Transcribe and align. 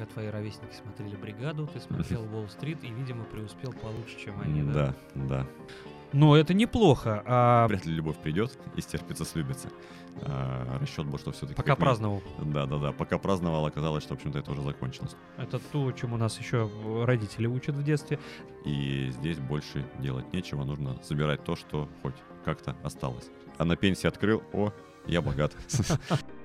Пока 0.00 0.12
твои 0.12 0.28
ровесники 0.28 0.72
смотрели 0.72 1.14
«Бригаду», 1.14 1.66
ты 1.66 1.78
смотрел 1.78 2.22
«Уолл-стрит» 2.34 2.82
и, 2.84 2.88
видимо, 2.88 3.24
преуспел 3.24 3.74
получше, 3.74 4.18
чем 4.18 4.40
они, 4.40 4.62
да? 4.62 4.94
Да, 5.14 5.26
да. 5.28 5.46
Но 6.14 6.36
это 6.38 6.54
неплохо. 6.54 7.22
А 7.26 7.68
Вряд 7.68 7.84
ли 7.84 7.92
любовь 7.92 8.16
придет 8.16 8.58
и 8.76 8.80
стерпится, 8.80 9.26
слюбится. 9.26 9.68
А, 10.22 10.78
расчет 10.80 11.04
был, 11.04 11.18
что 11.18 11.32
все-таки... 11.32 11.54
пока 11.54 11.76
праздновал. 11.76 12.22
Да, 12.38 12.64
да, 12.64 12.78
да. 12.78 12.92
Пока 12.92 13.18
праздновал, 13.18 13.66
оказалось, 13.66 14.02
что, 14.02 14.14
в 14.14 14.16
общем-то, 14.16 14.38
это 14.38 14.52
уже 14.52 14.62
закончилось. 14.62 15.14
Это 15.36 15.58
то, 15.58 15.92
чему 15.92 16.16
нас 16.16 16.38
еще 16.38 16.70
родители 17.04 17.46
учат 17.46 17.74
в 17.74 17.82
детстве. 17.82 18.18
И 18.64 19.10
здесь 19.10 19.38
больше 19.38 19.84
делать 19.98 20.32
нечего. 20.32 20.64
Нужно 20.64 20.98
забирать 21.02 21.44
то, 21.44 21.56
что 21.56 21.90
хоть 22.00 22.16
как-то 22.46 22.74
осталось. 22.82 23.28
А 23.58 23.66
на 23.66 23.76
пенсии 23.76 24.06
открыл, 24.06 24.42
о, 24.54 24.72
я 25.06 25.20
богат. 25.20 25.54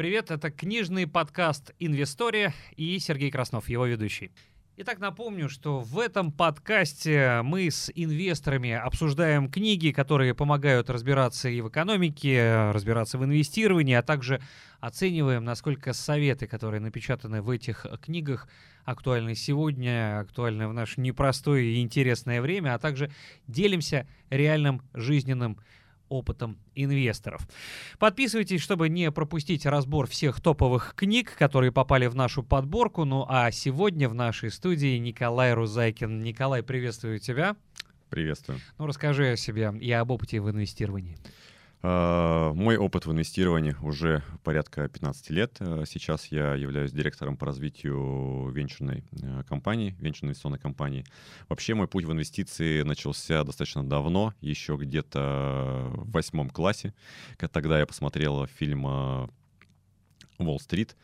Привет, 0.00 0.30
это 0.30 0.50
книжный 0.50 1.06
подкаст 1.06 1.74
«Инвестория» 1.78 2.54
и 2.74 2.98
Сергей 2.98 3.30
Краснов, 3.30 3.68
его 3.68 3.84
ведущий. 3.84 4.32
Итак, 4.78 4.98
напомню, 4.98 5.50
что 5.50 5.80
в 5.80 5.98
этом 5.98 6.32
подкасте 6.32 7.42
мы 7.44 7.70
с 7.70 7.92
инвесторами 7.94 8.70
обсуждаем 8.70 9.50
книги, 9.50 9.90
которые 9.90 10.34
помогают 10.34 10.88
разбираться 10.88 11.50
и 11.50 11.60
в 11.60 11.68
экономике, 11.68 12.70
разбираться 12.70 13.18
в 13.18 13.26
инвестировании, 13.26 13.92
а 13.92 14.00
также 14.00 14.40
оцениваем, 14.80 15.44
насколько 15.44 15.92
советы, 15.92 16.46
которые 16.46 16.80
напечатаны 16.80 17.42
в 17.42 17.50
этих 17.50 17.84
книгах, 18.00 18.48
актуальны 18.86 19.34
сегодня, 19.34 20.20
актуальны 20.20 20.66
в 20.66 20.72
наше 20.72 21.02
непростое 21.02 21.74
и 21.74 21.82
интересное 21.82 22.40
время, 22.40 22.74
а 22.74 22.78
также 22.78 23.10
делимся 23.46 24.08
реальным 24.30 24.80
жизненным 24.94 25.58
опытом 26.10 26.58
инвесторов. 26.74 27.48
Подписывайтесь, 27.98 28.60
чтобы 28.60 28.90
не 28.90 29.10
пропустить 29.10 29.64
разбор 29.64 30.06
всех 30.06 30.42
топовых 30.42 30.94
книг, 30.94 31.34
которые 31.38 31.72
попали 31.72 32.06
в 32.06 32.14
нашу 32.14 32.42
подборку. 32.42 33.06
Ну 33.06 33.24
а 33.28 33.50
сегодня 33.50 34.08
в 34.08 34.14
нашей 34.14 34.50
студии 34.50 34.98
Николай 34.98 35.54
Рузайкин. 35.54 36.22
Николай, 36.22 36.62
приветствую 36.62 37.18
тебя. 37.18 37.56
Приветствую. 38.10 38.58
Ну 38.76 38.86
расскажи 38.86 39.30
о 39.30 39.36
себе 39.36 39.72
и 39.80 39.90
об 39.92 40.10
опыте 40.10 40.40
в 40.40 40.50
инвестировании. 40.50 41.16
А, 41.82 42.52
Мой 42.52 42.76
опыт 42.76 43.06
в 43.06 43.12
инвестировании 43.12 43.74
уже 43.80 44.22
порядка 44.44 44.86
15 44.88 45.30
лет. 45.30 45.56
А, 45.60 45.84
Сейчас 45.86 46.26
я 46.26 46.54
являюсь 46.54 46.92
директором 46.92 47.36
по 47.36 47.46
развитию 47.46 48.50
венчурной 48.50 49.04
э, 49.22 49.42
компании, 49.48 49.96
венчурной 49.98 50.30
инвестиционной 50.30 50.58
компании. 50.58 51.04
Вообще 51.48 51.74
мой 51.74 51.88
путь 51.88 52.04
в 52.04 52.12
инвестиции 52.12 52.82
начался 52.82 53.44
достаточно 53.44 53.82
давно, 53.82 54.34
еще 54.40 54.76
где-то 54.76 55.90
в 55.94 56.10
восьмом 56.10 56.50
классе. 56.50 56.92
Тогда 57.50 57.78
я 57.78 57.86
посмотрел 57.86 58.46
фильм 58.46 58.84
«Уолл-стрит», 60.38 60.96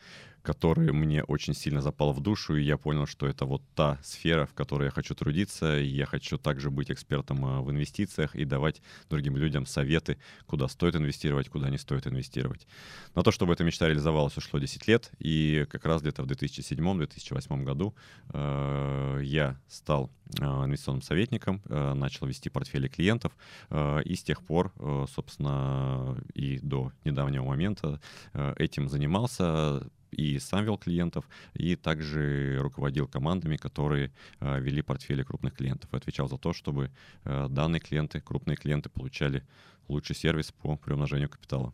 который 0.47 0.93
мне 0.93 1.23
очень 1.23 1.53
сильно 1.53 1.81
запал 1.81 2.13
в 2.13 2.21
душу, 2.21 2.55
и 2.55 2.63
я 2.63 2.77
понял, 2.77 3.05
что 3.05 3.27
это 3.27 3.43
вот 3.43 3.61
та 3.75 3.99
сфера, 4.01 4.45
в 4.45 4.53
которой 4.53 4.85
я 4.85 4.91
хочу 4.91 5.13
трудиться, 5.13 5.77
и 5.77 5.85
я 5.85 6.05
хочу 6.05 6.37
также 6.37 6.71
быть 6.71 6.89
экспертом 6.89 7.45
а, 7.45 7.61
в 7.61 7.69
инвестициях 7.69 8.33
и 8.33 8.45
давать 8.45 8.81
другим 9.09 9.35
людям 9.35 9.65
советы, 9.65 10.17
куда 10.45 10.69
стоит 10.69 10.95
инвестировать, 10.95 11.49
куда 11.49 11.69
не 11.69 11.77
стоит 11.77 12.07
инвестировать. 12.07 12.65
На 13.13 13.23
то, 13.23 13.31
чтобы 13.33 13.51
эта 13.51 13.65
мечта 13.65 13.87
реализовалась, 13.89 14.37
ушло 14.37 14.57
10 14.57 14.87
лет, 14.87 15.11
и 15.19 15.65
как 15.69 15.85
раз 15.85 16.01
где-то 16.01 16.23
в 16.23 16.27
2007-2008 16.27 17.63
году 17.63 17.93
э, 18.29 19.19
я 19.23 19.59
стал 19.67 20.09
э, 20.39 20.45
инвестиционным 20.45 21.01
советником, 21.01 21.61
э, 21.65 21.93
начал 21.93 22.25
вести 22.25 22.49
портфели 22.49 22.87
клиентов, 22.87 23.33
э, 23.69 24.01
и 24.03 24.15
с 24.15 24.23
тех 24.23 24.41
пор, 24.41 24.71
э, 24.79 25.07
собственно, 25.13 26.17
и 26.33 26.59
до 26.59 26.93
недавнего 27.03 27.43
момента 27.43 27.99
э, 28.31 28.53
этим 28.57 28.87
занимался, 28.87 29.83
и 30.11 30.39
сам 30.39 30.65
вел 30.65 30.77
клиентов, 30.77 31.25
и 31.53 31.75
также 31.75 32.57
руководил 32.59 33.07
командами, 33.07 33.57
которые 33.57 34.11
э, 34.39 34.59
вели 34.59 34.81
портфели 34.81 35.23
крупных 35.23 35.53
клиентов, 35.53 35.93
и 35.93 35.97
отвечал 35.97 36.27
за 36.27 36.37
то, 36.37 36.53
чтобы 36.53 36.91
э, 37.23 37.47
данные 37.49 37.79
клиенты, 37.79 38.21
крупные 38.21 38.57
клиенты 38.57 38.89
получали 38.89 39.43
лучший 39.87 40.15
сервис 40.15 40.51
по 40.51 40.75
приумножению 40.77 41.29
капитала. 41.29 41.73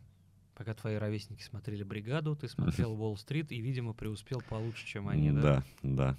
Пока 0.54 0.72
твои 0.74 0.96
ровесники 0.96 1.42
смотрели 1.42 1.82
«Бригаду», 1.82 2.36
ты 2.36 2.48
смотрел 2.48 2.92
«Уолл-стрит» 2.92 3.50
и, 3.50 3.60
видимо, 3.60 3.92
преуспел 3.92 4.40
получше, 4.48 4.86
чем 4.86 5.08
они, 5.08 5.30
да? 5.30 5.42
Да, 5.42 5.64
да. 5.82 6.16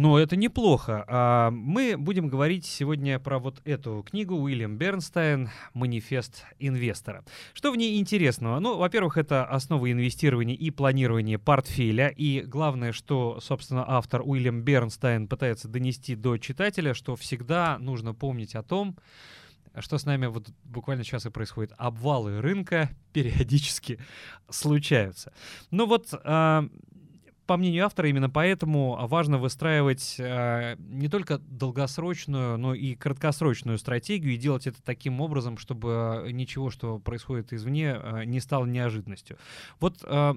Ну, 0.00 0.16
это 0.16 0.36
неплохо. 0.36 1.04
А, 1.08 1.50
Мы 1.50 1.96
будем 1.98 2.28
говорить 2.28 2.64
сегодня 2.64 3.18
про 3.18 3.40
вот 3.40 3.60
эту 3.64 4.04
книгу 4.08 4.36
Уильям 4.36 4.78
Бернстайн 4.78 5.50
«Манифест 5.74 6.44
инвестора». 6.60 7.24
Что 7.52 7.72
в 7.72 7.76
ней 7.76 7.98
интересного? 7.98 8.60
Ну, 8.60 8.76
во-первых, 8.78 9.16
это 9.16 9.44
основы 9.44 9.90
инвестирования 9.90 10.54
и 10.54 10.70
планирования 10.70 11.36
портфеля. 11.36 12.10
И 12.10 12.42
главное, 12.42 12.92
что, 12.92 13.40
собственно, 13.40 13.84
автор 13.88 14.22
Уильям 14.24 14.62
Бернстайн 14.62 15.26
пытается 15.26 15.66
донести 15.66 16.14
до 16.14 16.38
читателя, 16.38 16.94
что 16.94 17.16
всегда 17.16 17.76
нужно 17.80 18.14
помнить 18.14 18.54
о 18.54 18.62
том, 18.62 18.96
что 19.80 19.98
с 19.98 20.06
нами 20.06 20.26
вот 20.26 20.48
буквально 20.62 21.02
сейчас 21.02 21.26
и 21.26 21.30
происходит. 21.30 21.72
Обвалы 21.76 22.40
рынка 22.40 22.88
периодически 23.12 23.98
случаются. 24.48 25.32
Ну 25.72 25.86
вот, 25.86 26.14
а, 26.22 26.68
по 27.48 27.56
мнению 27.56 27.86
автора, 27.86 28.10
именно 28.10 28.28
поэтому 28.28 29.06
важно 29.08 29.38
выстраивать 29.38 30.16
э, 30.18 30.76
не 30.78 31.08
только 31.08 31.38
долгосрочную, 31.38 32.58
но 32.58 32.74
и 32.74 32.94
краткосрочную 32.94 33.78
стратегию 33.78 34.34
и 34.34 34.36
делать 34.36 34.66
это 34.66 34.82
таким 34.82 35.22
образом, 35.22 35.56
чтобы 35.56 36.28
ничего, 36.30 36.68
что 36.68 36.98
происходит 36.98 37.54
извне, 37.54 37.96
э, 37.98 38.24
не 38.26 38.40
стало 38.40 38.66
неожиданностью. 38.66 39.38
Вот 39.80 40.04
э, 40.04 40.34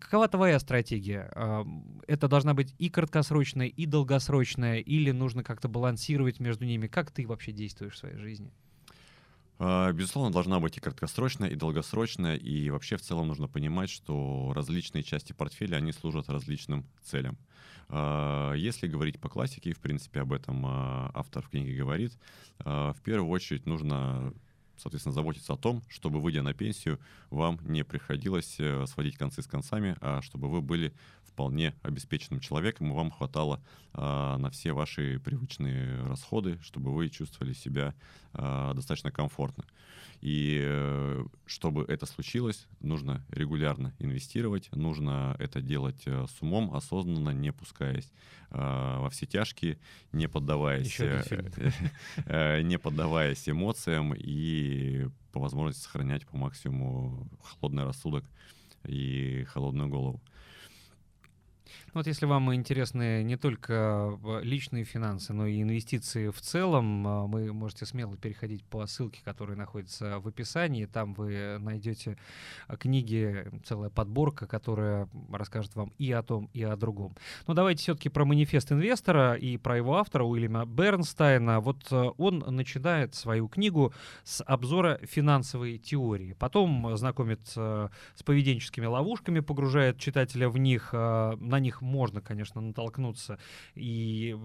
какова 0.00 0.26
твоя 0.26 0.58
стратегия? 0.58 1.30
Э, 1.34 1.64
это 2.06 2.28
должна 2.28 2.54
быть 2.54 2.74
и 2.78 2.88
краткосрочная, 2.88 3.66
и 3.66 3.84
долгосрочная, 3.84 4.78
или 4.78 5.10
нужно 5.10 5.44
как-то 5.44 5.68
балансировать 5.68 6.40
между 6.40 6.64
ними? 6.64 6.86
Как 6.86 7.10
ты 7.10 7.26
вообще 7.26 7.52
действуешь 7.52 7.92
в 7.92 7.98
своей 7.98 8.16
жизни? 8.16 8.54
А, 9.58 9.92
Безусловно, 9.92 10.32
должна 10.32 10.60
быть 10.60 10.76
и 10.76 10.80
краткосрочная, 10.80 11.48
и 11.48 11.54
долгосрочная, 11.54 12.36
и 12.36 12.70
вообще 12.70 12.96
в 12.96 13.02
целом 13.02 13.28
нужно 13.28 13.48
понимать, 13.48 13.90
что 13.90 14.52
различные 14.54 15.02
части 15.02 15.32
портфеля, 15.32 15.76
они 15.76 15.92
служат 15.92 16.28
различным 16.28 16.86
целям. 17.02 17.38
А, 17.88 18.52
Если 18.54 18.88
говорить 18.88 19.20
по 19.20 19.28
классике, 19.28 19.72
в 19.72 19.80
принципе 19.80 20.20
об 20.20 20.32
этом 20.32 20.64
а, 20.66 21.10
автор 21.14 21.42
в 21.42 21.50
книге 21.50 21.76
говорит, 21.76 22.12
в 22.58 22.96
первую 23.04 23.28
очередь 23.30 23.66
нужно 23.66 24.32
соответственно, 24.76 25.14
заботиться 25.14 25.52
о 25.52 25.56
том, 25.56 25.82
чтобы, 25.88 26.20
выйдя 26.20 26.42
на 26.42 26.54
пенсию, 26.54 26.98
вам 27.30 27.58
не 27.62 27.84
приходилось 27.84 28.56
э, 28.58 28.86
сводить 28.86 29.16
концы 29.16 29.42
с 29.42 29.46
концами, 29.46 29.96
а 30.00 30.22
чтобы 30.22 30.48
вы 30.48 30.60
были 30.60 30.92
вполне 31.32 31.74
обеспеченным 31.82 32.40
человеком, 32.40 32.90
и 32.90 32.94
вам 32.94 33.10
хватало 33.10 33.60
а, 33.94 34.36
на 34.36 34.50
все 34.50 34.72
ваши 34.72 35.18
привычные 35.18 36.02
расходы, 36.04 36.58
чтобы 36.62 36.94
вы 36.94 37.08
чувствовали 37.08 37.54
себя 37.54 37.94
а, 38.34 38.74
достаточно 38.74 39.10
комфортно. 39.10 39.64
И 40.22 40.60
э, 40.62 41.24
чтобы 41.46 41.84
это 41.88 42.06
случилось, 42.06 42.68
нужно 42.78 43.26
регулярно 43.28 43.92
инвестировать, 43.98 44.70
нужно 44.70 45.34
это 45.40 45.60
делать 45.60 46.00
э, 46.06 46.26
с 46.28 46.40
умом, 46.40 46.72
осознанно, 46.76 47.30
не 47.30 47.52
пускаясь 47.52 48.08
а, 48.50 49.00
во 49.00 49.10
все 49.10 49.26
тяжкие, 49.26 49.80
не 50.12 50.28
поддаваясь, 50.28 50.96
э, 52.26 52.62
не 52.62 52.78
поддаваясь 52.78 53.48
эмоциям 53.48 54.14
и 54.14 55.08
по 55.32 55.40
возможности 55.40 55.82
сохранять 55.82 56.24
по 56.24 56.36
максимуму 56.36 57.28
холодный 57.42 57.82
рассудок 57.82 58.24
и 58.84 59.42
холодную 59.48 59.88
голову. 59.88 60.22
Ну 61.94 61.98
Вот 61.98 62.06
если 62.06 62.24
вам 62.24 62.54
интересны 62.54 63.22
не 63.22 63.36
только 63.36 64.18
э, 64.24 64.40
личные 64.42 64.82
финансы, 64.82 65.34
но 65.34 65.46
и 65.46 65.60
инвестиции 65.60 66.30
в 66.30 66.40
целом, 66.40 67.06
э, 67.06 67.26
вы 67.26 67.52
можете 67.52 67.84
смело 67.84 68.16
переходить 68.16 68.64
по 68.64 68.86
ссылке, 68.86 69.20
которая 69.22 69.58
находится 69.58 70.18
в 70.18 70.26
описании. 70.26 70.86
Там 70.86 71.12
вы 71.12 71.58
найдете 71.58 72.16
э, 72.68 72.78
книги, 72.78 73.44
целая 73.66 73.90
подборка, 73.90 74.46
которая 74.46 75.06
расскажет 75.30 75.76
вам 75.76 75.92
и 75.98 76.10
о 76.12 76.22
том, 76.22 76.48
и 76.54 76.62
о 76.62 76.76
другом. 76.76 77.14
Но 77.46 77.52
давайте 77.52 77.82
все-таки 77.82 78.08
про 78.08 78.24
манифест 78.24 78.72
инвестора 78.72 79.34
и 79.34 79.58
про 79.58 79.76
его 79.76 79.98
автора 79.98 80.24
Уильяма 80.24 80.64
Бернстайна. 80.64 81.60
Вот 81.60 81.92
он 81.92 82.38
начинает 82.38 83.14
свою 83.14 83.48
книгу 83.48 83.92
с 84.24 84.42
обзора 84.44 84.98
финансовой 85.02 85.76
теории. 85.76 86.32
Потом 86.38 86.96
знакомит 86.96 87.48
с 87.48 87.90
поведенческими 88.24 88.86
ловушками, 88.86 89.40
погружает 89.40 89.98
читателя 89.98 90.48
в 90.48 90.56
них, 90.56 90.94
на 90.94 91.60
них 91.60 91.81
можно, 91.82 92.20
конечно, 92.20 92.60
натолкнуться 92.60 93.38
и 93.74 94.36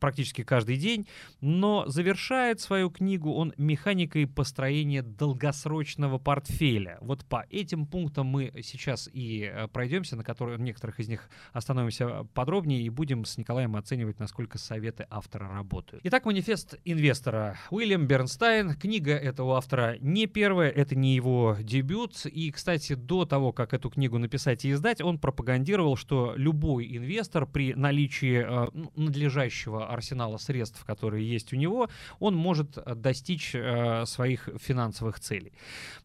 практически 0.00 0.42
каждый 0.42 0.76
день, 0.76 1.06
но 1.40 1.84
завершает 1.86 2.60
свою 2.60 2.90
книгу 2.90 3.32
он 3.32 3.54
механикой 3.56 4.26
построения 4.26 5.02
долгосрочного 5.02 6.18
портфеля. 6.18 6.98
Вот 7.00 7.24
по 7.24 7.46
этим 7.50 7.86
пунктам 7.86 8.26
мы 8.26 8.52
сейчас 8.62 9.08
и 9.12 9.50
э, 9.52 9.68
пройдемся, 9.68 10.16
на 10.16 10.24
которые 10.24 10.58
некоторых 10.58 11.00
из 11.00 11.08
них 11.08 11.28
остановимся 11.52 12.24
подробнее 12.34 12.82
и 12.82 12.88
будем 12.88 13.24
с 13.24 13.38
Николаем 13.38 13.76
оценивать, 13.76 14.18
насколько 14.18 14.58
советы 14.58 15.06
автора 15.10 15.48
работают. 15.48 16.02
Итак, 16.04 16.24
манифест 16.24 16.76
инвестора 16.84 17.56
Уильям 17.70 18.06
Бернстайн. 18.06 18.74
Книга 18.74 19.12
этого 19.12 19.56
автора 19.56 19.96
не 20.00 20.26
первая, 20.26 20.70
это 20.70 20.94
не 20.94 21.14
его 21.14 21.56
дебют. 21.60 22.26
И, 22.26 22.50
кстати, 22.50 22.94
до 22.94 23.24
того, 23.24 23.52
как 23.52 23.74
эту 23.74 23.90
книгу 23.90 24.18
написать 24.18 24.64
и 24.64 24.72
издать, 24.72 25.00
он 25.00 25.18
пропагандировал, 25.18 25.96
что 25.96 26.34
любой 26.36 26.71
инвестор 26.80 27.46
при 27.46 27.74
наличии 27.74 28.44
э, 28.44 28.68
надлежащего 28.96 29.92
арсенала 29.92 30.36
средств, 30.36 30.84
которые 30.84 31.28
есть 31.28 31.52
у 31.52 31.56
него, 31.56 31.88
он 32.18 32.34
может 32.34 32.78
достичь 32.96 33.54
э, 33.54 34.04
своих 34.06 34.48
финансовых 34.60 35.20
целей. 35.20 35.52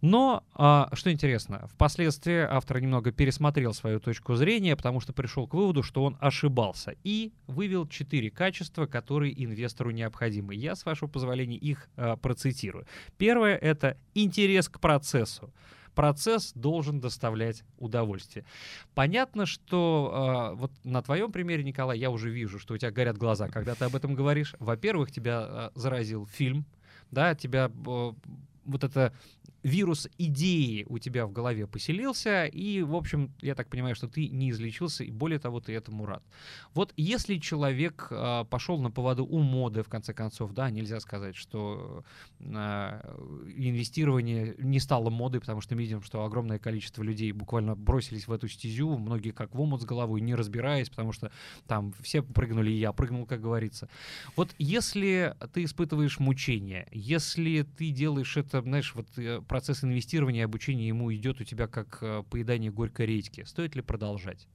Но, 0.02 0.44
э, 0.58 0.96
что 0.96 1.12
интересно, 1.12 1.68
впоследствии 1.74 2.38
автор 2.40 2.80
немного 2.82 3.12
пересмотрел 3.12 3.74
свою 3.74 4.00
точку 4.00 4.36
зрения, 4.36 4.76
потому 4.76 5.00
что 5.00 5.14
пришел 5.14 5.48
к 5.48 5.54
выводу, 5.54 5.84
что 5.84 6.04
он 6.04 6.18
ошибался 6.20 6.96
и 7.04 7.34
вывел 7.48 7.88
четыре 7.88 8.30
качества, 8.30 8.86
которые 8.86 9.44
инвестору 9.44 9.92
необходимы. 9.92 10.56
Я, 10.56 10.76
с 10.76 10.86
вашего 10.86 11.08
позволения, 11.10 11.58
их 11.58 11.90
э, 11.96 12.16
процитирую. 12.22 12.86
Первое— 13.18 13.56
это 13.58 13.98
интерес 14.14 14.70
к 14.70 14.80
процессу 14.80 15.54
процесс 15.98 16.52
должен 16.54 17.00
доставлять 17.00 17.64
удовольствие. 17.80 18.46
Понятно, 18.94 19.48
что 19.48 20.54
э, 20.54 20.60
вот 20.60 20.72
на 20.84 21.02
твоем 21.02 21.32
примере, 21.32 21.64
Николай, 21.64 21.98
я 21.98 22.12
уже 22.12 22.30
вижу, 22.30 22.60
что 22.60 22.76
у 22.76 22.78
тебя 22.78 22.92
горят 22.92 23.18
глаза, 23.18 23.48
когда 23.48 23.74
ты 23.74 23.86
об 23.86 23.96
этом 23.96 24.14
говоришь. 24.14 24.54
Во-первых, 24.60 25.12
тебя 25.12 25.48
э, 25.50 25.70
заразил 25.74 26.28
фильм, 26.28 26.66
да, 27.10 27.34
тебя 27.34 27.72
э, 27.72 28.12
вот 28.66 28.84
это 28.84 29.12
вирус 29.64 30.08
идеи 30.18 30.86
у 30.88 30.98
тебя 30.98 31.26
в 31.26 31.32
голове 31.32 31.68
поселился, 31.68 32.46
и, 32.46 32.82
в 32.82 32.96
общем, 32.96 33.34
я 33.42 33.56
так 33.56 33.70
понимаю, 33.70 33.96
что 33.96 34.08
ты 34.08 34.30
не 34.30 34.52
излечился, 34.52 35.04
и 35.04 35.12
более 35.12 35.40
того, 35.40 35.60
ты 35.60 35.74
этому 35.74 36.06
рад. 36.06 36.24
Вот 36.74 36.94
если 36.96 37.38
человек 37.38 38.08
э, 38.12 38.46
пошел 38.50 38.80
на 38.80 38.92
поводу 38.92 39.26
у 39.26 39.40
моды, 39.40 39.84
в 39.84 39.90
конце 39.90 40.14
концов, 40.14 40.54
да, 40.54 40.70
нельзя 40.70 41.00
сказать, 41.00 41.36
что 41.36 42.04
э, 42.40 42.46
инвестирование 43.56 44.56
не 44.58 44.80
стало 44.80 45.10
модой, 45.10 45.42
потому 45.42 45.62
что 45.62 45.76
мы 45.76 45.82
видим, 45.82 46.02
что 46.02 46.24
огромное 46.24 46.60
количество 46.60 47.04
людей 47.04 47.32
буквально 47.32 47.76
бросились 47.76 48.28
в 48.28 48.32
эту 48.32 48.48
стезю, 48.48 48.98
многие 48.98 49.32
как 49.32 49.54
в 49.54 49.60
омут 49.60 49.82
с 49.82 49.86
головой, 49.86 50.22
не 50.22 50.36
разбираясь, 50.36 50.90
потому 50.90 51.12
что 51.12 51.32
там 51.68 51.94
все 52.02 52.22
прыгнули, 52.22 52.72
и 52.72 52.80
я 52.80 52.94
прыгнул, 52.94 53.26
как 53.26 53.42
говорится. 53.42 53.90
Вот 54.36 54.56
если 54.58 55.36
ты 55.54 55.64
испытываешь 55.64 56.20
мучения, 56.20 56.88
если 56.92 57.64
ты 57.64 57.92
делаешь 57.92 58.38
это, 58.38 58.62
знаешь, 58.62 58.94
вот 58.96 59.08
э, 59.18 59.37
процесс 59.42 59.84
инвестирования 59.84 60.42
и 60.42 60.46
обучения 60.46 60.88
ему 60.88 61.14
идет 61.14 61.42
у 61.42 61.44
тебя 61.44 61.68
как 61.68 62.00
э, 62.02 62.24
поедание 62.30 62.72
горькой 62.72 63.08
редьки. 63.08 63.44
Стоит 63.44 63.76
ли 63.76 63.82
продолжать? 63.82 64.48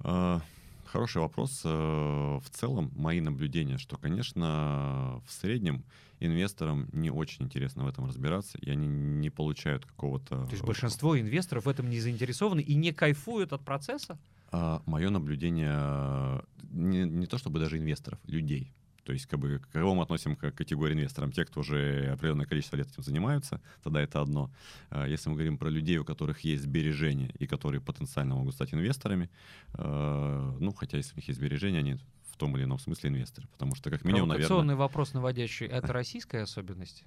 А, 0.00 0.40
хороший 0.84 1.20
вопрос. 1.22 1.62
Э, 1.64 1.68
в 1.68 2.50
целом, 2.50 2.92
мои 2.94 3.20
наблюдения, 3.20 3.78
что, 3.78 3.96
конечно, 3.96 5.20
в 5.26 5.32
среднем 5.32 5.84
инвесторам 6.20 6.88
не 6.92 7.10
очень 7.10 7.44
интересно 7.44 7.84
в 7.84 7.88
этом 7.88 8.06
разбираться, 8.06 8.58
и 8.58 8.70
они 8.70 8.86
не 8.86 9.30
получают 9.30 9.84
какого-то... 9.84 10.46
То 10.46 10.52
есть 10.52 10.64
большинство 10.64 11.18
инвесторов 11.18 11.66
в 11.66 11.68
этом 11.68 11.88
не 11.88 12.00
заинтересованы 12.00 12.60
и 12.60 12.74
не 12.74 12.92
кайфуют 12.92 13.52
от 13.52 13.64
процесса? 13.64 14.18
А, 14.50 14.82
мое 14.86 15.10
наблюдение 15.10 15.72
э, 15.72 16.40
не, 16.70 17.04
не 17.04 17.26
то 17.26 17.38
чтобы 17.38 17.60
даже 17.60 17.78
инвесторов, 17.78 18.18
людей. 18.24 18.72
То 19.08 19.14
есть, 19.14 19.24
как 19.24 19.40
бы, 19.40 19.58
кого 19.72 19.94
мы 19.94 20.02
относим 20.02 20.36
к 20.36 20.50
категории 20.50 20.92
инвесторов? 20.92 21.32
Те, 21.32 21.46
кто 21.46 21.60
уже 21.60 22.10
определенное 22.12 22.44
количество 22.44 22.76
лет 22.76 22.88
этим 22.90 23.02
занимаются, 23.02 23.58
тогда 23.82 24.02
это 24.02 24.20
одно. 24.20 24.50
А 24.90 25.06
если 25.06 25.30
мы 25.30 25.36
говорим 25.36 25.56
про 25.56 25.70
людей, 25.70 25.96
у 25.96 26.04
которых 26.04 26.40
есть 26.40 26.64
сбережения 26.64 27.32
и 27.38 27.46
которые 27.46 27.80
потенциально 27.80 28.34
могут 28.34 28.54
стать 28.54 28.74
инвесторами, 28.74 29.30
э, 29.72 30.56
ну, 30.60 30.72
хотя 30.74 30.98
если 30.98 31.14
у 31.14 31.16
них 31.16 31.28
есть 31.28 31.40
сбережения, 31.40 31.78
они 31.78 31.94
в 31.94 32.36
том 32.36 32.54
или 32.58 32.64
ином 32.64 32.78
смысле 32.78 33.08
инвесторы, 33.08 33.48
потому 33.48 33.74
что 33.74 33.88
как 33.88 34.04
минимум, 34.04 34.28
наверное... 34.28 34.76
вопрос 34.76 35.14
наводящий. 35.14 35.64
Это 35.64 35.90
российская 35.94 36.42
особенность? 36.42 37.02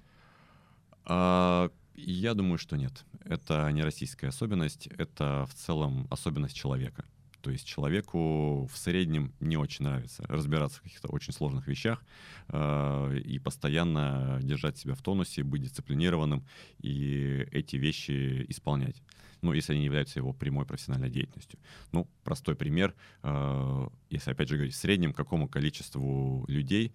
А, 1.04 1.70
я 1.94 2.34
думаю, 2.34 2.58
что 2.58 2.76
нет. 2.76 3.04
Это 3.24 3.70
не 3.70 3.84
российская 3.84 4.26
особенность, 4.26 4.88
это 4.88 5.46
в 5.48 5.54
целом 5.54 6.08
особенность 6.10 6.56
человека. 6.56 7.04
То 7.42 7.50
есть 7.50 7.66
человеку 7.66 8.68
в 8.72 8.76
среднем 8.76 9.32
не 9.40 9.56
очень 9.56 9.84
нравится 9.84 10.24
разбираться 10.28 10.78
в 10.78 10.82
каких-то 10.82 11.08
очень 11.08 11.32
сложных 11.32 11.66
вещах 11.66 12.04
э, 12.48 13.18
и 13.18 13.38
постоянно 13.38 14.38
держать 14.42 14.78
себя 14.78 14.94
в 14.94 15.02
тонусе, 15.02 15.42
быть 15.42 15.62
дисциплинированным 15.62 16.46
и 16.80 17.46
эти 17.50 17.76
вещи 17.76 18.46
исполнять. 18.48 19.02
Ну, 19.42 19.52
если 19.52 19.72
они 19.72 19.80
не 19.80 19.86
являются 19.86 20.20
его 20.20 20.32
прямой 20.32 20.66
профессиональной 20.66 21.10
деятельностью. 21.10 21.58
Ну, 21.90 22.08
простой 22.22 22.54
пример, 22.54 22.94
э, 23.24 23.88
если 24.08 24.30
опять 24.30 24.48
же 24.48 24.54
говорить 24.54 24.74
в 24.74 24.78
среднем, 24.78 25.12
какому 25.12 25.48
количеству 25.48 26.44
людей 26.46 26.92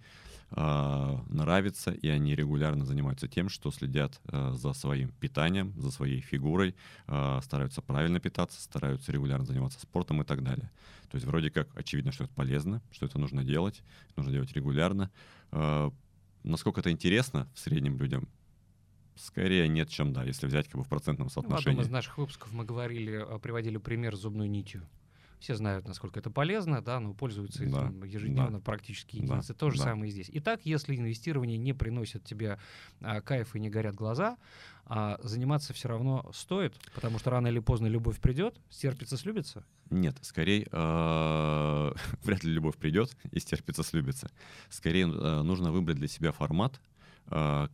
нравится, 0.50 1.90
и 1.90 2.08
они 2.08 2.34
регулярно 2.34 2.86
занимаются 2.86 3.28
тем, 3.28 3.48
что 3.50 3.70
следят 3.70 4.18
э, 4.32 4.52
за 4.54 4.72
своим 4.72 5.10
питанием, 5.20 5.74
за 5.76 5.90
своей 5.90 6.20
фигурой, 6.20 6.74
э, 7.06 7.40
стараются 7.42 7.82
правильно 7.82 8.18
питаться, 8.18 8.60
стараются 8.62 9.12
регулярно 9.12 9.44
заниматься 9.44 9.78
спортом 9.80 10.22
и 10.22 10.24
так 10.24 10.42
далее. 10.42 10.70
То 11.10 11.16
есть 11.16 11.26
вроде 11.26 11.50
как 11.50 11.68
очевидно, 11.76 12.12
что 12.12 12.24
это 12.24 12.32
полезно, 12.32 12.82
что 12.90 13.04
это 13.04 13.18
нужно 13.18 13.44
делать, 13.44 13.82
нужно 14.16 14.32
делать 14.32 14.52
регулярно. 14.52 15.10
Э, 15.52 15.90
насколько 16.44 16.80
это 16.80 16.90
интересно 16.90 17.46
в 17.54 17.58
среднем 17.58 17.98
людям, 17.98 18.26
скорее 19.16 19.68
нет, 19.68 19.90
чем 19.90 20.14
да, 20.14 20.24
если 20.24 20.46
взять 20.46 20.66
как 20.68 20.78
бы 20.78 20.84
в 20.84 20.88
процентном 20.88 21.28
соотношении. 21.28 21.76
Ну, 21.76 21.82
в 21.82 21.84
одном 21.84 21.86
из 21.86 21.92
наших 21.92 22.16
выпусков 22.16 22.52
мы 22.52 22.64
говорили, 22.64 23.26
приводили 23.42 23.76
пример 23.76 24.16
с 24.16 24.20
зубной 24.20 24.48
нитью. 24.48 24.88
Все 25.40 25.54
знают, 25.54 25.86
насколько 25.86 26.18
это 26.18 26.30
полезно, 26.30 26.82
да, 26.82 26.98
но 26.98 27.14
пользуются 27.14 27.64
да, 27.64 27.92
ежедневно 28.04 28.58
да, 28.58 28.64
практически 28.64 29.16
единицы. 29.16 29.52
Да, 29.52 29.54
То 29.54 29.70
же 29.70 29.78
да. 29.78 29.84
самое 29.84 30.08
и 30.08 30.12
здесь. 30.12 30.30
Итак, 30.32 30.60
если 30.64 30.96
инвестирование 30.96 31.58
не 31.58 31.72
приносит 31.72 32.24
тебе 32.24 32.58
а, 33.00 33.20
кайф 33.20 33.54
и 33.54 33.60
не 33.60 33.70
горят 33.70 33.94
глаза, 33.94 34.36
а 34.86 35.18
заниматься 35.22 35.74
все 35.74 35.88
равно 35.88 36.28
стоит, 36.32 36.74
потому 36.94 37.18
что 37.18 37.30
рано 37.30 37.48
или 37.48 37.58
поздно 37.58 37.86
любовь 37.86 38.18
придет, 38.20 38.58
стерпится, 38.70 39.16
слюбится? 39.16 39.64
Нет, 39.90 40.16
скорее 40.22 40.66
э, 40.70 41.92
вряд 42.22 42.42
ли 42.42 42.50
любовь 42.50 42.76
придет 42.76 43.16
и 43.30 43.38
стерпится, 43.38 43.82
слюбится. 43.82 44.30
Скорее 44.70 45.04
э, 45.04 45.42
нужно 45.42 45.72
выбрать 45.72 45.98
для 45.98 46.08
себя 46.08 46.32
формат, 46.32 46.80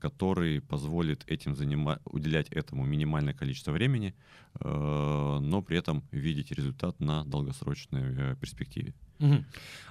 который 0.01 0.61
позволит 0.61 1.25
этим 1.31 1.53
занима- 1.53 2.01
уделять 2.05 2.49
этому 2.51 2.85
минимальное 2.85 3.35
количество 3.35 3.73
времени, 3.73 4.15
э, 4.61 5.39
но 5.41 5.62
при 5.62 5.79
этом 5.79 6.03
видеть 6.11 6.51
результат 6.53 7.01
на 7.01 7.25
долгосрочной 7.25 8.33
э, 8.33 8.37
перспективе. 8.41 8.95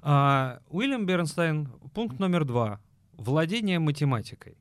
А, 0.01 0.59
Уильям 0.69 1.05
Бернстайн, 1.05 1.69
пункт 1.93 2.19
номер 2.19 2.45
два. 2.45 2.81
Владение 3.13 3.79
математикой. 3.79 4.53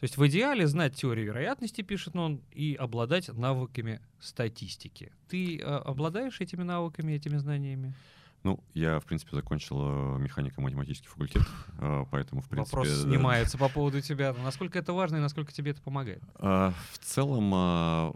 То 0.00 0.04
есть 0.04 0.16
в 0.16 0.26
идеале 0.26 0.66
знать 0.66 0.94
теорию 0.94 1.26
вероятности, 1.26 1.82
пишет 1.82 2.16
он, 2.16 2.40
и 2.50 2.74
обладать 2.74 3.28
навыками 3.28 4.00
статистики. 4.20 5.12
Ты 5.28 5.58
обладаешь 5.60 6.40
этими 6.40 6.62
навыками, 6.62 7.12
этими 7.12 7.38
знаниями? 7.38 7.94
Ну, 8.44 8.62
я, 8.74 9.00
в 9.00 9.06
принципе, 9.06 9.34
закончил 9.34 9.78
э, 9.80 10.18
механико-математический 10.18 11.08
факультет, 11.08 11.42
э, 11.78 12.04
поэтому, 12.10 12.42
в 12.42 12.48
принципе... 12.48 12.76
Вопрос 12.76 13.02
снимается 13.02 13.56
по 13.56 13.70
поводу 13.70 14.02
тебя. 14.02 14.34
Насколько 14.44 14.78
это 14.78 14.92
важно 14.92 15.16
и 15.16 15.20
насколько 15.20 15.50
тебе 15.50 15.70
это 15.70 15.80
помогает? 15.80 16.22
А, 16.34 16.74
в 16.92 16.98
целом, 16.98 17.50
а, 17.54 18.14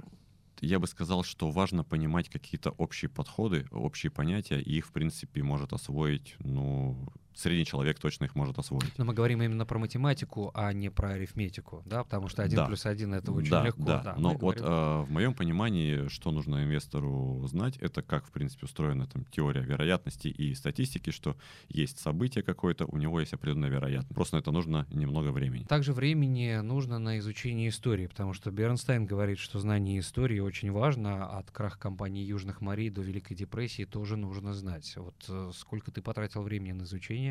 я 0.61 0.79
бы 0.79 0.87
сказал, 0.87 1.25
что 1.25 1.51
важно 1.51 1.83
понимать 1.83 2.29
какие-то 2.29 2.71
общие 2.73 3.09
подходы, 3.09 3.67
общие 3.71 4.11
понятия, 4.11 4.61
и 4.61 4.77
их, 4.77 4.89
в 4.89 4.93
принципе, 4.93 5.43
может 5.43 5.73
освоить, 5.73 6.37
ну, 6.41 7.11
средний 7.39 7.65
человек 7.65 7.99
точно 7.99 8.25
их 8.25 8.35
может 8.35 8.59
освоить. 8.59 8.97
Но 8.99 9.05
мы 9.05 9.15
говорим 9.15 9.43
именно 9.43 9.65
про 9.67 9.79
математику, 9.79 10.51
а 10.55 10.73
не 10.73 10.91
про 10.91 11.11
арифметику, 11.11 11.83
да, 11.87 12.05
потому 12.05 12.29
что 12.29 12.43
один 12.43 12.57
да. 12.57 12.67
плюс 12.67 12.87
один 12.87 13.15
это 13.15 13.33
очень 13.33 13.51
да, 13.51 13.65
легко. 13.65 13.85
Да, 13.85 14.03
да. 14.03 14.15
но 14.19 14.35
вот 14.35 14.61
э, 14.61 14.63
в 14.63 15.11
моем 15.11 15.35
понимании, 15.35 16.09
что 16.09 16.31
нужно 16.31 16.65
инвестору 16.65 17.47
знать, 17.47 17.77
это 17.79 18.03
как, 18.03 18.27
в 18.27 18.31
принципе, 18.31 18.67
устроена 18.67 19.07
там 19.07 19.25
теория 19.27 19.63
вероятности 19.63 20.29
и 20.29 20.55
статистики, 20.55 21.11
что 21.11 21.37
есть 21.69 21.99
событие 21.99 22.43
какое-то, 22.43 22.87
у 22.87 22.97
него 22.99 23.21
есть 23.21 23.33
определенная 23.33 23.71
вероятность. 23.71 24.15
Просто 24.15 24.37
на 24.37 24.41
это 24.41 24.51
нужно 24.51 24.87
немного 24.91 25.31
времени. 25.31 25.65
Также 25.65 25.93
времени 25.93 26.61
нужно 26.61 26.99
на 26.99 27.19
изучение 27.19 27.69
истории, 27.69 28.07
потому 28.07 28.33
что 28.33 28.51
Бернстайн 28.51 29.07
говорит, 29.07 29.39
что 29.39 29.59
знание 29.59 30.01
истории 30.01 30.41
очень 30.41 30.73
важно, 30.73 31.27
от 31.39 31.51
краха 31.51 31.79
компании 31.79 32.25
Южных 32.25 32.61
морей 32.61 32.91
до 32.91 33.03
Великой 33.03 33.35
депрессии 33.35 33.85
тоже 33.85 34.17
нужно 34.17 34.55
знать. 34.55 34.93
Вот 34.97 35.25
э, 35.29 35.51
сколько 35.55 35.91
ты 35.91 36.03
потратил 36.03 36.43
времени 36.43 36.73
на 36.73 36.83
изучение? 36.83 37.28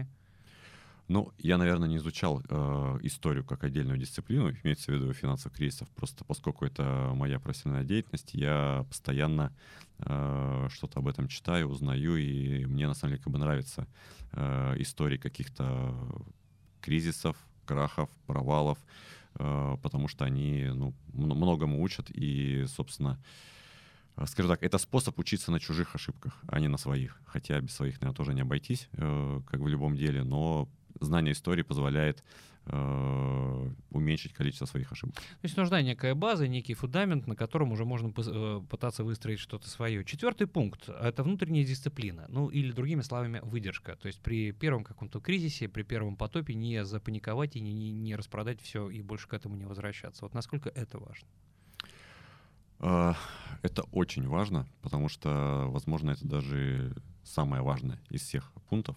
Ну, 1.07 1.31
я, 1.37 1.57
наверное, 1.57 1.87
не 1.87 1.97
изучал 1.97 2.41
э, 2.49 2.99
историю 3.03 3.45
как 3.45 3.63
отдельную 3.63 3.97
дисциплину, 3.97 4.51
имеется 4.51 4.91
в 4.91 4.95
виду 4.95 5.13
финансовых 5.13 5.57
кризисов, 5.57 5.87
просто 5.91 6.25
поскольку 6.25 6.65
это 6.65 7.11
моя 7.15 7.39
профессиональная 7.39 7.87
деятельность, 7.87 8.33
я 8.33 8.85
постоянно 8.89 9.53
э, 9.99 10.67
что-то 10.69 10.99
об 10.99 11.07
этом 11.07 11.29
читаю, 11.29 11.69
узнаю, 11.69 12.17
и 12.17 12.65
мне 12.65 12.87
на 12.87 12.93
самом 12.93 13.13
деле 13.13 13.23
как 13.23 13.31
бы 13.31 13.39
нравится 13.39 13.87
э, 14.33 14.75
истории 14.79 15.17
каких-то 15.17 15.95
кризисов, 16.81 17.37
крахов, 17.65 18.09
провалов, 18.25 18.77
э, 19.35 19.77
потому 19.81 20.09
что 20.09 20.25
они 20.25 20.65
ну, 20.73 20.93
многому 21.13 21.81
учат, 21.81 22.09
и, 22.09 22.65
собственно, 22.67 23.17
э, 23.17 23.56
скажем 24.25 24.51
так, 24.51 24.63
это 24.63 24.77
способ 24.77 25.19
учиться 25.19 25.51
на 25.51 25.59
чужих 25.59 25.95
ошибках, 25.95 26.41
а 26.47 26.59
не 26.59 26.67
на 26.67 26.77
своих. 26.77 27.21
Хотя 27.25 27.59
без 27.61 27.75
своих, 27.75 28.01
наверное, 28.01 28.15
тоже 28.15 28.33
не 28.33 28.41
обойтись, 28.41 28.89
э, 28.93 29.41
как 29.45 29.59
в 29.59 29.67
любом 29.67 29.95
деле, 29.95 30.23
но 30.23 30.67
знание 30.99 31.33
истории 31.33 31.61
позволяет 31.61 32.23
э, 32.65 33.71
уменьшить 33.91 34.33
количество 34.33 34.65
своих 34.65 34.91
ошибок. 34.91 35.15
То 35.15 35.21
есть 35.43 35.57
нужна 35.57 35.81
некая 35.81 36.15
база, 36.15 36.47
некий 36.47 36.73
фундамент, 36.73 37.27
на 37.27 37.35
котором 37.35 37.71
уже 37.71 37.85
можно 37.85 38.11
э, 38.15 38.61
пытаться 38.69 39.03
выстроить 39.03 39.39
что-то 39.39 39.69
свое. 39.69 40.03
Четвертый 40.03 40.47
пункт— 40.47 40.89
это 41.01 41.23
внутренняя 41.23 41.65
дисциплина, 41.65 42.25
ну 42.29 42.49
или 42.49 42.71
другими 42.71 43.01
словами 43.01 43.39
выдержка. 43.43 43.95
То 43.95 44.07
есть 44.07 44.21
при 44.21 44.51
первом 44.51 44.83
каком-то 44.83 45.19
кризисе, 45.19 45.69
при 45.69 45.83
первом 45.83 46.15
потопе 46.15 46.55
не 46.55 46.83
запаниковать 46.85 47.55
и 47.55 47.59
не, 47.59 47.91
не 47.91 48.15
распродать 48.15 48.61
все 48.61 48.89
и 48.89 49.01
больше 49.01 49.27
к 49.27 49.33
этому 49.33 49.55
не 49.55 49.65
возвращаться. 49.65 50.25
Вот 50.25 50.33
насколько 50.33 50.69
это 50.69 50.97
важно? 50.97 51.27
А, 52.79 53.15
это 53.61 53.83
очень 53.91 54.27
важно, 54.27 54.67
потому 54.81 55.09
что, 55.09 55.65
возможно, 55.69 56.11
это 56.11 56.27
даже 56.27 56.95
самое 57.23 57.61
важное 57.61 57.99
из 58.09 58.21
всех 58.21 58.51
пунктов, 58.69 58.95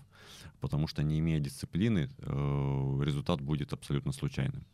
потому 0.60 0.86
что 0.86 1.02
не 1.02 1.18
имея 1.18 1.40
дисциплины, 1.40 2.08
э, 2.18 3.00
результат 3.02 3.40
будет 3.40 3.72
абсолютно 3.72 4.12
случайным. 4.12 4.64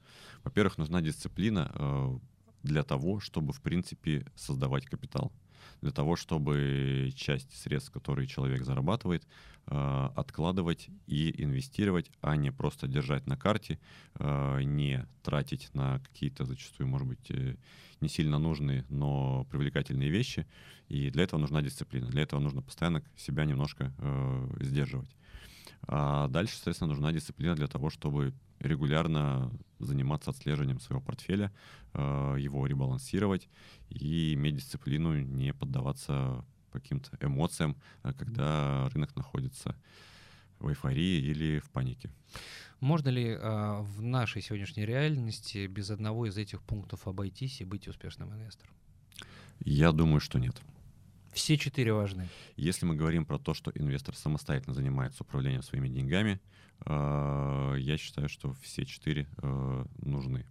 Во-первых, 0.45 0.79
нужна 0.79 1.01
дисциплина 1.01 1.71
э, 1.75 2.19
для 2.63 2.83
того, 2.83 3.21
чтобы, 3.21 3.53
в 3.53 3.61
принципе, 3.61 4.27
создавать 4.35 4.87
капитал 4.87 5.33
для 5.81 5.91
того, 5.91 6.17
чтобы 6.17 7.13
часть 7.17 7.57
средств, 7.61 7.93
которые 7.93 8.27
человек 8.27 8.65
зарабатывает, 8.65 9.27
э, 9.67 10.09
откладывать 10.15 10.89
и 11.07 11.43
инвестировать, 11.43 12.11
а 12.21 12.37
не 12.37 12.53
просто 12.53 12.87
держать 12.87 13.27
на 13.27 13.37
карте, 13.37 13.79
не 14.19 15.07
тратить 15.23 15.69
на 15.75 15.99
какие-то 16.01 16.47
зачастую, 16.47 16.89
может 16.89 17.07
быть, 17.07 17.31
не 18.01 18.09
сильно 18.09 18.39
нужные, 18.39 18.85
но 18.89 19.47
привлекательные 19.51 20.11
вещи. 20.11 20.47
И 20.89 21.11
для 21.11 21.25
этого 21.25 21.41
нужна 21.41 21.63
дисциплина. 21.63 22.07
Для 22.07 22.23
этого 22.23 22.41
нужно 22.41 22.63
постоянно 22.63 23.03
себя 23.17 23.45
немножко 23.45 23.93
э, 23.99 24.49
сдерживать. 24.61 25.11
А 25.83 26.29
дальше, 26.29 26.55
соответственно, 26.55 26.91
нужна 26.91 27.13
дисциплина 27.13 27.55
для 27.55 27.67
того, 27.69 27.91
чтобы 27.91 28.33
регулярно 28.59 29.51
заниматься 29.79 30.31
отслеживанием 30.31 30.81
своего 30.81 31.03
портфеля, 31.03 31.53
э, 31.93 32.37
его 32.39 32.67
ребалансировать 32.67 33.49
и 33.91 34.35
иметь 34.35 34.57
дисциплину, 34.57 35.19
не 35.19 35.53
поддаваться 35.53 36.45
каким-то 36.73 37.17
эмоциям, 37.21 37.77
э, 38.03 38.13
когда 38.13 38.89
рынок 38.91 39.15
находится 39.17 39.77
в 40.59 40.69
эйфории 40.69 41.21
или 41.21 41.59
в 41.59 41.71
панике. 41.71 42.11
Можно 42.81 43.11
ли 43.11 43.37
а, 43.39 43.83
в 43.83 44.03
нашей 44.03 44.43
сегодняшней 44.43 44.87
реальности 44.87 45.67
без 45.67 45.91
одного 45.91 46.27
из 46.27 46.37
этих 46.37 46.63
пунктов 46.63 47.07
обойтись 47.07 47.61
и 47.61 47.65
быть 47.65 47.89
успешным 47.89 48.33
инвестором? 48.33 48.73
Я 49.61 49.93
думаю, 49.93 50.21
что 50.21 50.39
нет. 50.39 50.57
Все 51.37 51.59
четыре 51.59 51.93
важны. 51.93 52.29
Если 52.57 52.87
мы 52.87 52.97
говорим 52.97 53.27
про 53.27 53.39
то, 53.39 53.53
что 53.53 53.71
инвестор 53.75 54.17
самостоятельно 54.17 54.73
занимается 54.73 55.23
управлением 55.23 55.63
своими 55.63 55.87
деньгами, 55.87 56.41
э, 56.87 57.75
я 57.79 57.99
считаю, 57.99 58.31
что 58.31 58.55
все 58.63 58.87
четыре 58.87 59.27
э, 59.43 59.85
нужны. 59.99 60.47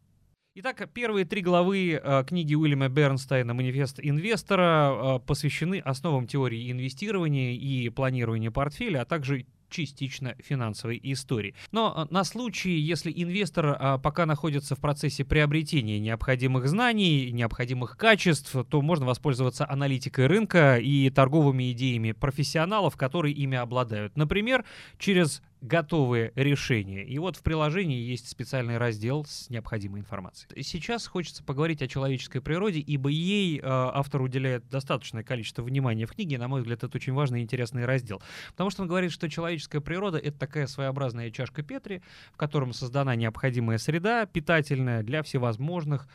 Итак, 0.53 0.87
первые 0.93 1.25
три 1.25 1.41
главы 1.41 1.99
э, 2.01 2.23
книги 2.27 2.53
Уильяма 2.53 2.87
Бернстайна 2.87 3.55
«Манифест 3.55 3.99
инвестора» 3.99 5.17
посвящены 5.25 5.79
основам 5.79 6.27
теории 6.27 6.71
инвестирования 6.71 7.53
и 7.53 7.89
планирования 7.89 8.51
портфеля, 8.51 9.01
а 9.01 9.05
также 9.05 9.47
частично 9.75 10.35
финансовой 10.39 10.99
истории. 11.03 11.53
Но 11.71 11.93
а, 11.95 12.07
на 12.09 12.23
случай, 12.23 12.71
если 12.71 13.11
инвестор 13.15 13.75
а, 13.77 13.97
пока 13.97 14.25
находится 14.25 14.75
в 14.75 14.79
процессе 14.79 15.25
приобретения 15.25 15.99
необходимых 15.99 16.67
знаний, 16.67 17.31
необходимых 17.31 17.97
качеств, 17.97 18.55
то 18.69 18.81
можно 18.81 19.05
воспользоваться 19.05 19.69
аналитикой 19.69 20.27
рынка 20.27 20.77
и 20.77 21.09
торговыми 21.09 21.71
идеями 21.71 22.13
профессионалов, 22.13 22.95
которые 22.95 23.33
ими 23.33 23.57
обладают. 23.57 24.15
Например, 24.15 24.63
через 24.97 25.41
готовые 25.65 26.31
решения. 26.35 27.03
И 27.03 27.17
вот 27.17 27.35
в 27.35 27.43
приложении 27.43 27.99
есть 27.99 28.29
специальный 28.29 28.77
раздел 28.77 29.25
с 29.25 29.49
необходимой 29.49 30.01
информацией. 30.01 30.61
Сейчас 30.63 31.07
хочется 31.07 31.43
поговорить 31.43 31.81
о 31.81 31.87
человеческой 31.87 32.41
природе, 32.41 32.79
ибо 32.79 33.09
ей 33.09 33.59
э, 33.59 33.61
автор 33.63 34.21
уделяет 34.21 34.67
достаточное 34.69 35.23
количество 35.23 35.63
внимания 35.63 36.05
в 36.05 36.13
книге. 36.13 36.37
На 36.37 36.47
мой 36.47 36.61
взгляд, 36.61 36.83
это 36.83 36.95
очень 36.95 37.13
важный 37.13 37.41
и 37.41 37.43
интересный 37.43 37.85
раздел. 37.85 38.21
Потому 38.51 38.69
что 38.69 38.83
он 38.83 38.87
говорит, 38.87 39.11
что 39.11 39.29
человеческая 39.29 39.81
природа— 39.81 40.17
это 40.23 40.37
такая 40.37 40.67
своеобразная 40.67 41.31
чашка 41.31 41.63
Петри, 41.63 42.01
в 42.33 42.37
котором 42.37 42.73
создана 42.73 43.15
необходимая 43.15 43.77
среда 43.77 44.25
питательная 44.25 45.03
для 45.03 45.23
всевозможных 45.23 46.07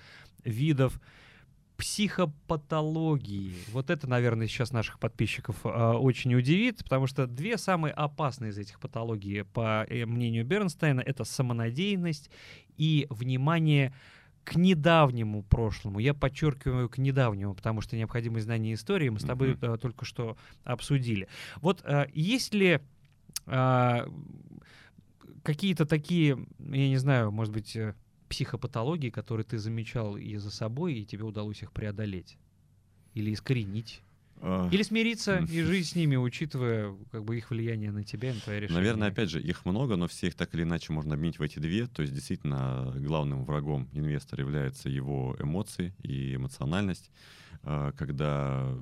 видов 0.45 1.01
психопатологии. 1.81 3.55
Вот 3.73 3.89
это, 3.89 4.07
наверное, 4.07 4.47
сейчас 4.47 4.71
наших 4.71 4.99
подписчиков 4.99 5.57
э, 5.65 5.69
очень 5.69 6.35
удивит, 6.35 6.85
потому 6.85 7.07
что 7.07 7.27
две 7.27 7.57
самые 7.57 7.95
опасные 7.95 8.51
из 8.51 8.59
этих 8.59 8.79
патологий, 8.79 9.45
по 9.45 9.87
э, 9.89 10.05
мнению 10.05 10.45
Бернстейна, 10.45 11.01
это 11.01 11.25
самонадеянность 11.25 12.31
и 12.77 13.07
внимание 13.09 13.95
к 14.45 14.57
недавнему 14.57 15.43
прошлому. 15.43 16.01
Я 16.01 16.13
подчеркиваю 16.13 16.91
к 16.91 16.99
недавнему, 16.99 17.55
потому 17.55 17.81
что 17.81 17.97
необходимые 17.97 18.43
знания 18.43 18.75
истории 18.75 19.09
мы 19.09 19.19
с 19.19 19.25
тобой 19.25 19.55
mm-hmm. 19.55 19.79
только 19.79 20.05
что 20.05 20.37
обсудили. 20.65 21.29
Вот 21.63 21.81
э, 21.85 22.09
есть 22.13 22.53
ли 22.53 22.81
э, 23.47 24.07
какие-то 25.43 25.87
такие, 25.87 26.47
я 26.59 26.89
не 26.89 26.99
знаю, 26.99 27.31
может 27.31 27.55
быть, 27.55 27.75
э, 27.75 27.95
психопатологии, 28.31 29.11
которые 29.11 29.45
ты 29.45 29.59
замечал 29.59 30.17
и 30.17 30.37
за 30.37 30.51
собой, 30.51 30.95
и 30.95 31.05
тебе 31.05 31.25
удалось 31.25 31.63
их 31.63 31.73
преодолеть? 31.73 32.39
Или 33.15 33.35
искоренить? 33.35 34.01
Или 34.71 34.83
смириться 34.83 35.39
и 35.51 35.63
жить 35.63 35.89
с 35.89 35.95
ними, 35.95 36.17
учитывая 36.17 36.97
как 37.11 37.25
бы 37.25 37.37
их 37.37 37.51
влияние 37.51 37.91
на 37.91 38.05
тебя 38.05 38.31
и 38.31 38.35
на 38.35 38.41
твое 38.41 38.61
решение. 38.61 38.81
Наверное, 38.81 39.09
опять 39.09 39.29
же, 39.29 39.43
их 39.43 39.67
много, 39.67 39.97
но 39.97 40.07
все 40.07 40.29
их 40.29 40.35
так 40.35 40.55
или 40.55 40.63
иначе 40.63 40.93
можно 40.93 41.15
объединить 41.15 41.39
в 41.39 41.43
эти 41.43 41.59
две. 41.59 41.87
То 41.87 42.03
есть 42.03 42.15
действительно 42.15 42.95
главным 42.97 43.45
врагом 43.45 43.89
инвестора 43.93 44.43
являются 44.43 44.89
его 44.89 45.37
эмоции 45.39 45.93
и 46.03 46.37
эмоциональность. 46.37 47.11
А, 47.63 47.93
когда 47.93 48.75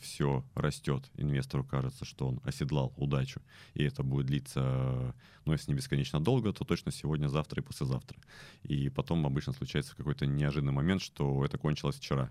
все 0.00 0.44
растет, 0.54 1.10
инвестору 1.16 1.64
кажется, 1.64 2.04
что 2.04 2.28
он 2.28 2.40
оседлал 2.44 2.92
удачу, 2.96 3.40
и 3.74 3.84
это 3.84 4.02
будет 4.02 4.26
длиться, 4.26 5.14
ну, 5.44 5.52
если 5.52 5.70
не 5.70 5.76
бесконечно 5.76 6.20
долго, 6.20 6.52
то 6.52 6.64
точно 6.64 6.92
сегодня, 6.92 7.28
завтра 7.28 7.62
и 7.62 7.64
послезавтра. 7.64 8.18
И 8.62 8.88
потом 8.88 9.26
обычно 9.26 9.52
случается 9.52 9.96
какой-то 9.96 10.26
неожиданный 10.26 10.72
момент, 10.72 11.02
что 11.02 11.44
это 11.44 11.58
кончилось 11.58 11.96
вчера. 11.96 12.30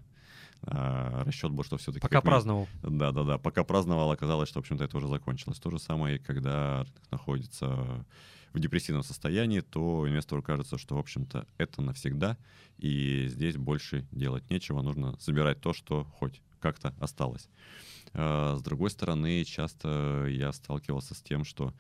А, 0.64 1.24
расчет 1.24 1.52
был, 1.52 1.64
что 1.64 1.78
все-таки... 1.78 2.02
Пока 2.02 2.22
праздновал. 2.22 2.68
Да-да-да, 2.82 3.38
пока 3.38 3.64
праздновал, 3.64 4.12
оказалось, 4.12 4.50
что, 4.50 4.60
в 4.60 4.64
общем-то, 4.64 4.84
это 4.84 4.98
уже 4.98 5.08
закончилось. 5.08 5.60
То 5.60 5.70
же 5.70 5.80
самое, 5.80 6.20
когда 6.20 6.86
находится 7.12 8.06
в 8.54 8.60
депрессивном 8.60 9.04
состоянии, 9.04 9.60
то 9.60 10.08
инвестору 10.08 10.42
кажется, 10.42 10.78
что, 10.78 10.96
в 10.96 11.00
общем-то, 11.00 11.46
это 11.58 11.82
навсегда, 11.82 12.38
и 12.78 13.28
здесь 13.28 13.56
больше 13.56 14.08
делать 14.12 14.50
нечего, 14.50 14.82
нужно 14.82 15.16
забирать 15.20 15.62
то, 15.62 15.74
что 15.74 16.06
хоть 16.06 16.42
как-то 16.60 16.94
осталось. 17.00 17.50
А, 18.14 18.56
с 18.58 18.62
другой 18.62 18.90
стороны, 18.90 19.44
часто 19.44 20.26
я 20.30 20.52
сталкивался 20.52 21.16
с 21.16 21.22
тем, 21.22 21.46
что 21.46 21.74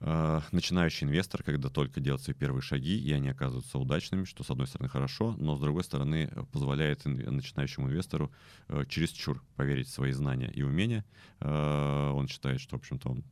а, 0.00 0.42
начинающий 0.50 1.06
инвестор, 1.06 1.42
когда 1.42 1.68
только 1.68 2.00
делает 2.00 2.22
свои 2.22 2.34
первые 2.34 2.62
шаги, 2.62 2.98
и 2.98 3.12
они 3.12 3.28
оказываются 3.28 3.78
удачными, 3.78 4.24
что 4.24 4.42
с 4.42 4.50
одной 4.50 4.66
стороны 4.66 4.88
хорошо, 4.88 5.34
но 5.38 5.56
с 5.56 5.60
другой 5.60 5.84
стороны 5.84 6.28
позволяет 6.50 7.04
начинающему 7.04 7.86
инвестору 7.86 8.32
э, 8.68 8.84
чересчур 8.88 9.42
поверить 9.54 9.88
в 9.88 9.92
свои 9.92 10.12
знания 10.12 10.50
и 10.50 10.62
умения. 10.62 11.04
Он 11.40 12.26
считает, 12.28 12.60
что, 12.60 12.76
в 12.76 12.80
общем-то, 12.80 13.10
он 13.10 13.24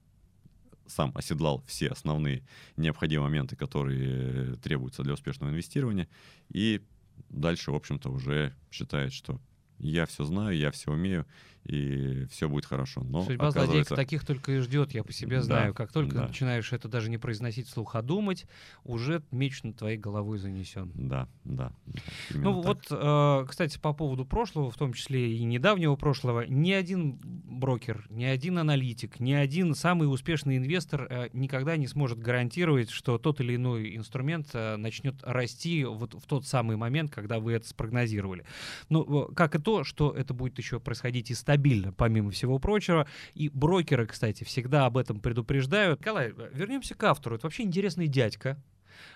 сам 0.87 1.13
оседлал 1.15 1.63
все 1.67 1.89
основные 1.89 2.43
необходимые 2.77 3.29
моменты, 3.29 3.57
которые 3.57 4.57
требуются 4.57 5.03
для 5.03 5.15
успешного 5.15 5.51
инвестирования, 5.51 6.09
и 6.49 6.83
дальше, 7.29 7.71
в 7.71 7.75
общем-то, 7.75 8.11
уже 8.11 8.55
считает, 8.71 9.13
что 9.13 9.41
я 9.81 10.07
все 10.07 10.25
знаю, 10.25 10.57
я 10.57 10.71
все 10.71 10.93
умею, 10.93 11.27
и 11.65 12.27
все 12.31 12.49
будет 12.49 12.65
хорошо. 12.65 13.03
Но 13.03 13.23
Судьба 13.23 13.51
злодеев 13.51 13.89
таких 13.89 14.25
только 14.25 14.53
и 14.53 14.59
ждет, 14.59 14.93
я 14.93 15.05
по 15.05 15.13
себе 15.13 15.37
Да, 15.37 15.43
знаю. 15.43 15.75
Как 15.75 15.93
только 15.93 16.15
да. 16.15 16.27
начинаешь 16.29 16.73
это 16.73 16.89
даже 16.89 17.11
не 17.11 17.19
произносить 17.19 17.69
вслух, 17.69 17.95
а 17.95 18.03
думать, 18.03 18.47
уже 18.85 19.23
меч 19.31 19.63
над 19.63 19.77
твоей 19.77 19.99
головой 19.99 20.39
занесен. 20.39 20.91
Да, 20.95 21.29
да. 21.45 21.73
да, 21.87 22.01
Ну 22.35 22.63
так. 22.63 22.65
вот, 22.65 22.87
э, 22.91 23.47
кстати, 23.49 23.79
по 23.79 23.93
поводу 23.93 24.25
прошлого, 24.25 24.71
в 24.71 24.77
том 24.77 24.93
числе 24.93 25.37
и 25.37 25.45
недавнего 25.45 25.97
прошлого, 25.97 26.47
ни 26.47 26.73
один 26.73 27.19
брокер, 27.23 28.07
ни 28.09 28.25
один 28.25 28.59
аналитик, 28.59 29.21
ни 29.21 29.33
один 29.33 29.75
самый 29.75 30.13
успешный 30.13 30.57
инвестор 30.57 31.07
э, 31.11 31.29
никогда 31.33 31.77
не 31.77 31.87
сможет 31.87 32.19
гарантировать, 32.19 32.91
что 32.91 33.19
тот 33.19 33.41
или 33.41 33.57
иной 33.57 33.97
инструмент 33.97 34.49
э, 34.55 34.77
начнет 34.77 35.17
расти 35.23 35.85
вот 35.85 36.15
в 36.15 36.27
тот 36.27 36.47
самый 36.47 36.77
момент, 36.77 37.11
когда 37.11 37.39
вы 37.39 37.53
это 37.53 37.69
спрогнозировали. 37.69 38.45
Ну, 38.89 39.29
э, 39.31 39.35
как 39.35 39.55
и 39.55 39.59
то, 39.59 39.85
что 39.85 40.11
это 40.11 40.33
будет 40.35 40.59
еще 40.59 40.81
происходить 40.81 41.31
и 41.31 41.35
стабильно, 41.51 41.93
помимо 41.93 42.31
всего 42.31 42.61
прочего. 42.61 43.09
И 43.35 43.49
брокеры, 43.49 44.07
кстати, 44.07 44.45
всегда 44.45 44.87
об 44.87 44.97
этом 44.97 45.19
предупреждают. 45.19 45.99
Николай, 45.99 46.33
вернемся 46.53 46.95
к 46.95 47.03
автору. 47.03 47.35
Это 47.35 47.47
вообще 47.47 47.65
интересный 47.65 48.07
дядька. 48.07 48.57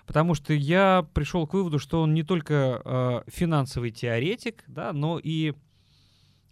Потому 0.04 0.34
что 0.34 0.52
я 0.52 1.06
пришел 1.14 1.46
к 1.46 1.54
выводу, 1.54 1.78
что 1.78 2.02
он 2.02 2.12
не 2.12 2.24
только 2.24 2.82
э, 2.84 3.30
финансовый 3.30 3.92
теоретик, 3.92 4.64
да, 4.66 4.92
но 4.92 5.20
и 5.22 5.54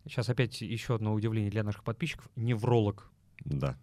сейчас 0.07 0.29
опять 0.29 0.61
еще 0.61 0.95
одно 0.95 1.15
удивление 1.15 1.51
для 1.51 1.65
наших 1.65 1.83
подписчиков 1.83 2.29
невролог. 2.37 3.11
Да. 3.45 3.77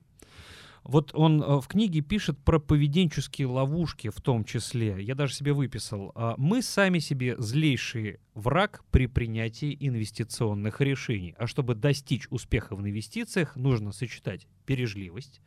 Вот 0.90 1.12
он 1.14 1.44
э, 1.44 1.62
в 1.62 1.68
книге 1.68 2.02
пишет 2.02 2.40
про 2.40 2.58
поведенческие 2.58 3.46
ловушки 3.46 4.10
в 4.10 4.20
том 4.22 4.44
числе. 4.44 5.00
Я 5.04 5.14
даже 5.14 5.36
себе 5.36 5.54
выписал. 5.54 6.12
А, 6.16 6.34
Мы 6.40 6.64
сами 6.64 6.98
себе 6.98 7.36
злейший 7.38 8.18
враг 8.34 8.84
при 8.90 9.06
принятии 9.06 9.78
инвестиционных 9.80 10.82
решений. 10.82 11.36
А 11.38 11.46
чтобы 11.46 11.76
достичь 11.76 12.26
успеха 12.32 12.76
в 12.76 12.82
инвестициях, 12.82 13.56
нужно 13.56 13.92
сочетать 13.92 14.48
бережливость, 14.66 15.42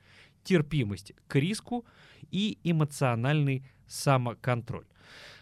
терпимость 0.45 1.13
к 1.27 1.35
риску 1.35 1.85
и 2.31 2.61
эмоциональный 2.63 3.67
самоконтроль. 3.89 4.87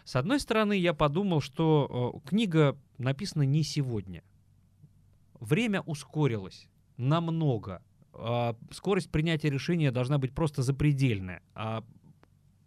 С 0.03 0.15
одной 0.15 0.39
стороны, 0.39 0.73
я 0.79 0.95
подумал, 0.95 1.41
что 1.41 2.19
э, 2.25 2.27
книга 2.27 2.75
написана 2.97 3.43
не 3.43 3.61
сегодня. 3.61 4.23
Время 5.39 5.81
ускорилось 5.81 6.67
намного. 6.97 7.83
А, 8.13 8.55
Скорость 8.71 9.09
принятия 9.09 9.49
решения 9.49 9.91
должна 9.91 10.17
быть 10.17 10.33
просто 10.33 10.61
запредельная. 10.63 11.41
А 11.55 11.83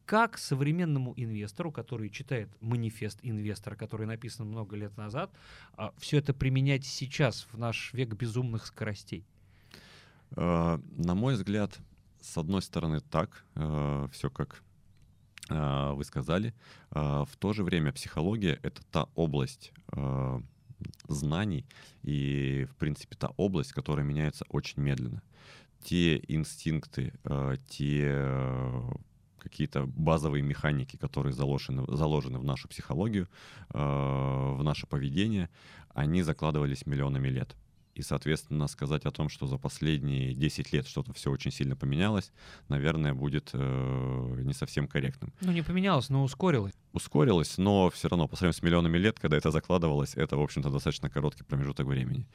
как 0.06 0.36
современному 0.36 1.14
инвестору, 1.16 1.72
который 1.72 2.10
читает 2.10 2.50
манифест 2.60 3.18
инвестора, 3.22 3.74
который 3.74 4.06
написан 4.06 4.46
много 4.46 4.76
лет 4.76 4.96
назад, 4.98 5.30
все 5.96 6.18
это 6.18 6.34
применять 6.34 6.84
сейчас, 6.84 7.46
в 7.50 7.58
наш 7.58 7.94
век 7.94 8.12
безумных 8.14 8.66
скоростей? 8.66 9.24
Э, 10.36 10.78
На 10.98 11.14
мой 11.14 11.34
взгляд, 11.34 11.78
с 12.20 12.36
одной 12.36 12.60
стороны, 12.60 13.00
так, 13.00 13.44
все 13.54 14.28
как 14.30 14.62
э, 15.50 15.92
вы 15.92 16.04
сказали. 16.04 16.54
Э, 16.90 17.24
В 17.26 17.36
то 17.38 17.52
же 17.52 17.64
время 17.64 17.92
психология— 17.92 18.58
это 18.62 18.82
та 18.90 19.08
область 19.14 19.72
э, 19.92 20.40
знаний 21.08 21.66
и, 22.02 22.66
в 22.70 22.76
принципе, 22.76 23.16
та 23.16 23.28
область, 23.36 23.72
которая 23.72 24.04
меняется 24.04 24.44
очень 24.48 24.82
медленно. 24.82 25.22
Те 25.82 26.22
инстинкты, 26.28 27.12
э, 27.24 27.56
те 27.68 28.08
э, 28.08 28.82
какие-то 29.38 29.86
базовые 29.86 30.42
механики, 30.42 30.96
которые 30.96 31.32
заложены, 31.32 31.84
заложены 31.88 32.38
в 32.38 32.44
нашу 32.44 32.68
психологию, 32.68 33.28
э, 33.72 33.78
в 33.78 34.62
наше 34.62 34.86
поведение, 34.86 35.50
они 35.90 36.22
закладывались 36.22 36.86
миллионами 36.86 37.28
лет. 37.28 37.54
И, 37.94 38.02
соответственно, 38.02 38.66
сказать 38.68 39.04
о 39.04 39.10
том, 39.10 39.28
что 39.28 39.46
за 39.46 39.56
последние 39.56 40.34
10 40.34 40.72
лет 40.72 40.86
что-то 40.86 41.12
все 41.12 41.30
очень 41.30 41.52
сильно 41.52 41.76
поменялось, 41.76 42.32
наверное, 42.68 43.14
будет 43.14 43.50
э, 43.52 44.40
не 44.42 44.52
совсем 44.52 44.88
корректным. 44.88 45.32
Ну, 45.40 45.52
не 45.52 45.62
поменялось, 45.62 46.08
но 46.08 46.24
ускорилось. 46.24 46.72
Ускорилось, 46.92 47.58
но 47.58 47.90
все 47.90 48.08
равно, 48.08 48.28
по 48.28 48.36
сравнению 48.36 48.58
с 48.58 48.62
миллионами 48.62 48.98
лет, 48.98 49.18
когда 49.18 49.36
это 49.36 49.50
закладывалось, 49.50 50.14
это, 50.14 50.36
в 50.36 50.40
общем-то, 50.40 50.70
достаточно 50.70 51.08
короткий 51.08 51.44
промежуток 51.44 51.86
времени. 51.86 52.26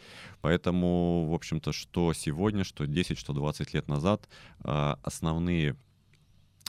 Поэтому, 0.42 1.28
в 1.30 1.34
общем-то, 1.34 1.74
что 1.74 2.13
сегодня, 2.13 2.63
что 2.63 2.86
10, 2.86 3.18
что 3.18 3.34
20 3.34 3.74
лет 3.74 3.88
назад, 3.88 4.30
э, 4.63 4.96
основные 5.04 5.75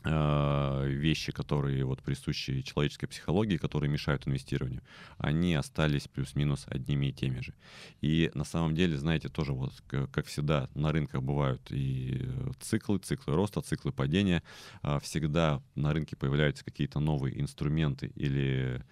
вещи, 0.02 1.33
которые 1.33 1.85
вот 1.85 2.02
присущи 2.02 2.62
человеческой 2.62 3.07
психологии, 3.07 3.57
которые 3.59 3.90
мешают 3.90 4.26
инвестированию, 4.26 4.83
они 5.19 5.54
остались 5.54 6.09
плюс-минус 6.09 6.66
одними 6.69 7.07
и 7.07 7.12
теми 7.12 7.40
же. 7.40 7.54
И 8.00 8.30
на 8.35 8.45
самом 8.45 8.75
деле, 8.75 8.97
знаете, 8.97 9.28
тоже 9.28 9.52
вот, 9.52 9.73
как 9.87 10.26
всегда, 10.26 10.69
на 10.75 10.92
рынках 10.92 11.23
бывают 11.23 11.71
и 11.71 12.19
э, 12.23 12.50
циклы, 12.61 12.99
циклы 12.99 13.35
роста, 13.35 13.61
циклы 13.61 13.92
падения. 13.92 14.42
А, 14.83 14.99
Всегда 15.00 15.62
на 15.75 15.92
рынке 15.92 16.16
появляются 16.16 16.64
какие-то 16.64 17.00
новые 17.00 17.40
инструменты 17.40 18.12
или 18.14 18.83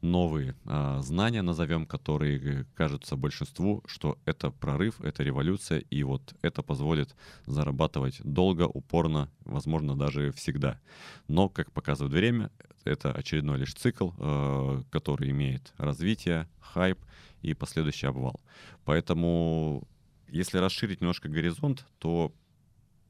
новые 0.00 0.54
а, 0.64 1.00
знания, 1.02 1.42
назовем, 1.42 1.86
которые 1.86 2.66
кажутся 2.74 3.16
большинству, 3.16 3.82
что 3.86 4.18
это 4.24 4.50
прорыв, 4.50 5.00
это 5.00 5.22
революция, 5.22 5.80
и 5.80 6.02
вот 6.02 6.34
это 6.42 6.62
позволит 6.62 7.14
зарабатывать 7.46 8.20
долго, 8.22 8.62
упорно, 8.62 9.30
возможно, 9.44 9.96
даже 9.96 10.32
всегда. 10.32 10.80
Но, 11.26 11.48
как 11.48 11.72
показывает 11.72 12.14
время, 12.14 12.50
это 12.84 13.12
очередной 13.12 13.58
лишь 13.58 13.74
цикл, 13.74 14.10
э, 14.18 14.82
который 14.90 15.30
имеет 15.30 15.72
развитие, 15.76 16.48
хайп 16.60 16.98
и 17.42 17.54
последующий 17.54 18.08
обвал. 18.08 18.40
Поэтому, 18.84 19.86
если 20.28 20.58
расширить 20.58 21.00
немножко 21.00 21.28
горизонт, 21.28 21.86
то 21.98 22.32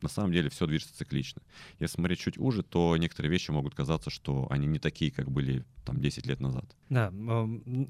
на 0.01 0.09
самом 0.09 0.33
деле 0.33 0.49
все 0.49 0.67
движется 0.67 0.97
циклично. 0.97 1.43
Если 1.79 1.95
смотреть 1.97 2.21
чуть 2.21 2.39
уже, 2.39 2.63
то 2.63 2.97
некоторые 2.97 3.31
вещи 3.31 3.51
могут 3.51 3.75
казаться, 3.75 4.11
что 4.11 4.47
они 4.51 4.67
не 4.67 4.79
такие, 4.79 5.11
как 5.11 5.31
были 5.31 5.65
там 5.89 6.01
10 6.01 6.27
лет 6.27 6.41
назад. 6.41 6.65
Да, 6.91 7.11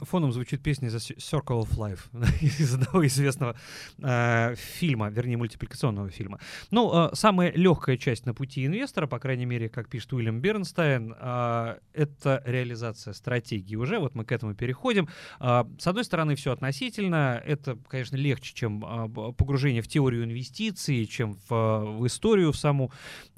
фоном 0.03 0.33
звучит 0.33 0.63
песня 0.63 0.89
The 0.89 1.17
Circle 1.19 1.65
of 1.65 1.77
Life 1.77 2.01
из 2.41 2.75
одного 2.75 3.05
известного 3.07 3.57
э, 3.99 4.55
фильма, 4.57 5.09
вернее, 5.11 5.37
мультипликационного 5.37 6.11
фильма. 6.11 6.39
Ну, 6.71 6.93
э, 6.93 7.11
самая 7.15 7.53
легкая 7.53 7.97
часть 7.97 8.25
на 8.27 8.35
пути 8.35 8.65
инвестора, 8.65 9.07
по 9.09 9.19
крайней 9.19 9.47
мере, 9.47 9.69
как 9.69 9.89
пишет 9.89 10.13
Уильям 10.13 10.41
Бернстайн, 10.41 11.15
э, 11.19 11.79
это 11.93 12.43
реализация 12.47 13.15
стратегии 13.15 13.75
уже. 13.75 13.99
Вот 13.99 14.15
мы 14.15 14.25
к 14.25 14.31
этому 14.31 14.55
переходим. 14.55 15.09
Э, 15.41 15.65
с 15.79 15.87
одной 15.87 16.05
стороны, 16.05 16.37
все 16.37 16.53
относительно. 16.53 17.43
Это, 17.45 17.77
конечно, 17.89 18.17
легче, 18.17 18.55
чем 18.55 18.85
э, 18.85 19.33
погружение 19.33 19.83
в 19.83 19.89
теорию 19.89 20.25
инвестиций, 20.25 21.05
чем 21.07 21.37
в, 21.49 21.99
в 21.99 22.07
историю 22.07 22.53
саму. 22.53 22.93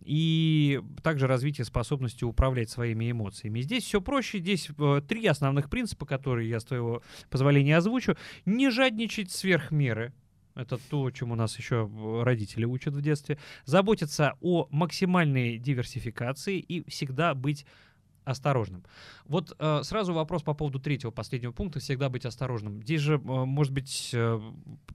И 0.04 0.80
также 1.02 1.26
развитие 1.26 1.64
способности 1.64 2.24
управлять 2.24 2.68
своими 2.68 3.10
эмоциями. 3.10 3.60
Здесь 3.60 3.84
все 3.84 4.00
проще. 4.00 4.38
Здесь 4.50 4.68
э, 4.76 5.00
три 5.06 5.24
основных 5.28 5.70
принципа, 5.70 6.06
которые 6.06 6.48
я, 6.48 6.58
с 6.58 6.64
твоего 6.64 7.04
позволения, 7.28 7.76
озвучу. 7.76 8.16
Не 8.46 8.70
жадничать 8.70 9.30
сверх 9.30 9.70
меры. 9.70 10.12
Это 10.56 10.76
то, 10.76 11.08
чему 11.12 11.36
нас 11.36 11.56
еще 11.56 11.88
э, 11.88 12.22
родители 12.24 12.64
учат 12.64 12.94
в 12.94 13.00
детстве. 13.00 13.38
Заботиться 13.64 14.34
о 14.40 14.66
максимальной 14.72 15.56
диверсификации 15.58 16.58
и 16.58 16.88
всегда 16.90 17.34
быть 17.36 17.64
осторожным. 18.30 18.84
Вот 19.26 19.54
э, 19.58 19.80
сразу 19.82 20.12
вопрос 20.12 20.42
по 20.42 20.54
поводу 20.54 20.78
третьего, 20.80 21.10
последнего 21.10 21.52
пункта, 21.52 21.80
всегда 21.80 22.08
быть 22.08 22.24
осторожным. 22.24 22.82
Здесь 22.82 23.00
же, 23.00 23.14
э, 23.14 23.18
может 23.18 23.72
быть, 23.72 24.10
э, 24.12 24.40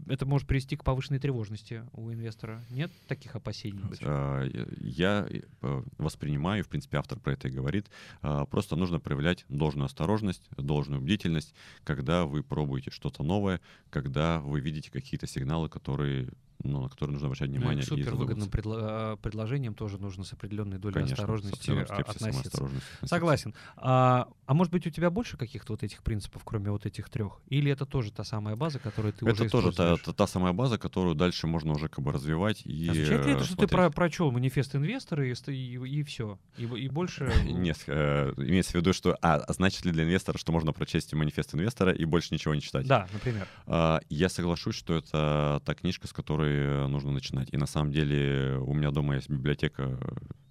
это 0.08 0.26
может 0.26 0.48
привести 0.48 0.76
к 0.76 0.84
повышенной 0.84 1.20
тревожности 1.20 1.84
у 1.94 2.12
инвестора. 2.12 2.64
Нет 2.70 2.92
таких 3.08 3.36
опасений? 3.36 3.82
А, 4.02 4.44
Я 4.80 5.28
э, 5.30 5.84
воспринимаю, 5.98 6.64
в 6.64 6.68
принципе, 6.68 6.98
автор 6.98 7.20
про 7.20 7.34
это 7.34 7.48
и 7.48 7.52
говорит, 7.52 7.88
а, 8.22 8.46
просто 8.46 8.76
нужно 8.76 9.00
проявлять 9.00 9.46
должную 9.50 9.86
осторожность, 9.86 10.50
должную 10.58 11.02
бдительность, 11.02 11.54
когда 11.84 12.26
вы 12.26 12.44
пробуете 12.44 12.92
что-то 12.92 13.24
новое, 13.24 13.62
когда 13.90 14.40
вы 14.40 14.60
видите 14.60 14.92
какие-то 14.92 15.28
сигналы, 15.28 15.70
которые, 15.70 16.30
ну, 16.64 16.82
на 16.82 16.90
которые 16.90 17.14
нужно 17.14 17.28
обращать 17.28 17.50
Ну 17.50 17.56
и 17.56 17.58
внимание. 17.58 17.84
к 17.84 17.88
и 17.88 17.90
супервыгодным 17.90 18.50
задумываться. 18.50 18.58
предло- 18.58 19.18
предложением 19.18 19.74
тоже 19.76 19.98
нужно 20.00 20.24
с 20.24 20.34
определенной 20.34 20.78
долей 20.80 20.94
Конечно, 20.94 21.14
осторожности 21.16 21.70
а, 21.72 21.74
и 21.74 21.80
относиться. 22.02 22.64
относиться. 22.64 22.68
Согласен. 23.06 23.54
А, 23.78 24.28
а 24.46 24.54
может 24.54 24.72
быть 24.74 24.88
у 24.88 24.90
тебя 24.90 25.10
больше 25.10 25.38
каких-то 25.38 25.74
вот 25.74 25.84
этих 25.84 26.02
принципов, 26.04 26.44
кроме 26.46 26.72
вот 26.72 26.86
этих 26.86 27.10
трех? 27.10 27.40
Или 27.48 27.72
это 27.72 27.86
тоже 27.86 28.12
та 28.12 28.24
самая 28.24 28.56
база, 28.56 28.80
которую 28.80 29.14
ты 29.14 29.26
Это 29.28 29.42
уже 29.44 29.50
тоже 29.50 29.72
та, 29.74 29.98
та- 29.98 30.14
та 30.14 30.28
самая 30.28 30.54
база, 30.54 30.78
которую 30.78 31.16
дальше 31.16 31.48
можно 31.48 31.74
уже 31.74 31.88
как 31.90 32.04
бы 32.04 32.12
развивать 32.12 32.62
и 32.66 32.90
Означает 32.90 33.26
ли 33.26 33.32
это, 33.34 33.42
э, 33.42 33.44
что 33.44 33.56
ты 33.56 33.68
смотреть. 33.68 33.72
про 33.72 33.90
прочел 33.90 34.32
манифест 34.32 34.76
инвестора 34.76 35.28
и, 35.28 35.34
ст- 35.34 35.50
и, 35.50 36.04
все? 36.04 36.40
И, 36.58 36.64
и 36.64 36.90
больше... 36.90 37.32
Нет, 37.46 37.78
э, 37.88 38.34
имеется 38.38 38.72
в 38.74 38.76
виду, 38.76 38.94
что... 38.94 39.18
А, 39.22 39.36
а 39.36 39.54
значит 39.54 39.86
ли 39.86 39.92
для 39.92 40.04
инвестора, 40.04 40.38
что 40.38 40.52
можно 40.52 40.74
прочесть 40.74 41.14
манифест 41.14 41.54
инвестора 41.54 41.92
и 41.92 42.06
больше 42.06 42.34
ничего 42.34 42.56
не 42.56 42.62
читать? 42.62 42.88
Да, 42.88 43.08
например. 43.14 43.48
А, 43.68 44.00
Я 44.10 44.30
соглашусь, 44.30 44.76
что 44.76 44.96
это 44.96 45.62
та 45.66 45.74
книжка, 45.76 46.08
с 46.08 46.14
которой 46.14 46.45
которой 46.46 46.88
нужно 46.88 47.12
начинать. 47.12 47.50
И 47.52 47.58
на 47.58 47.66
самом 47.66 47.92
деле 47.92 48.58
у 48.60 48.74
меня 48.74 48.92
дома 48.92 49.16
есть 49.16 49.30
библиотека 49.30 49.98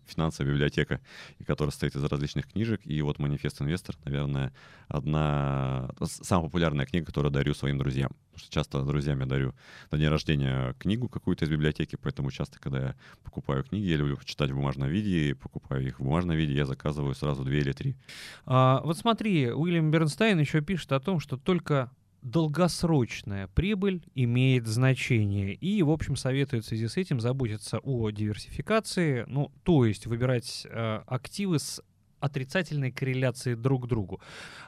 финансовая 0.07 0.53
библиотека, 0.53 1.01
которая 1.47 1.71
состоит 1.71 1.97
из 1.97 2.05
различных 2.05 2.53
книжек. 2.53 2.83
И 2.85 3.01
вот 3.01 3.19
«Манифест 3.19 3.63
инвестор», 3.63 3.97
наверное, 4.05 4.53
одна 4.87 5.89
самая 6.05 6.45
популярная 6.49 6.85
книга, 6.85 7.07
которую 7.07 7.33
дарю 7.33 7.55
своим 7.55 7.79
друзьям. 7.79 8.11
Потому 8.33 8.39
что 8.39 8.53
часто 8.53 8.83
друзьям 8.83 9.21
я 9.21 9.27
дарю 9.27 9.55
на 9.91 9.97
день 9.97 10.09
рождения 10.09 10.75
книгу 10.75 11.09
какую-то 11.09 11.47
из 11.47 11.49
библиотеки, 11.49 11.97
поэтому 11.97 12.31
часто, 12.31 12.61
когда 12.61 12.79
я 12.79 12.95
покупаю 13.23 13.65
книги, 13.65 13.87
я 13.87 13.97
люблю 13.97 14.19
читать 14.27 14.51
в 14.51 14.57
бумажном 14.57 14.91
виде, 14.91 15.31
и 15.31 15.33
покупаю 15.33 15.87
их 15.87 16.01
в 16.01 16.05
бумажном 16.05 16.37
виде, 16.37 16.53
я 16.53 16.67
заказываю 16.67 17.15
сразу 17.15 17.43
две 17.43 17.61
или 17.61 17.73
три. 17.73 17.97
А, 18.45 18.83
вот 18.85 18.99
смотри, 18.99 19.51
Уильям 19.51 19.91
Бернстайн 19.91 20.39
еще 20.39 20.61
пишет 20.61 20.93
о 20.93 21.01
том, 21.01 21.19
что 21.19 21.39
только 21.39 21.91
долгосрочная 22.25 23.49
прибыль 23.49 24.03
имеет 24.15 24.67
значение. 24.67 25.55
И, 25.55 25.83
в 25.83 25.91
общем, 25.91 26.17
советует 26.17 26.65
в 26.65 26.69
связи 26.69 26.89
с 26.89 26.97
этим 26.97 27.21
заботиться 27.21 27.79
о 27.79 28.11
диверсификации, 28.11 29.25
ну, 29.29 29.53
то 29.63 29.85
есть 29.85 30.07
выбирать 30.07 30.67
э, 30.69 31.03
активы 31.07 31.59
с 31.59 31.83
отрицательной 32.21 32.91
корреляцией 32.91 33.55
друг 33.55 33.85
к 33.85 33.87
другу. 33.87 34.23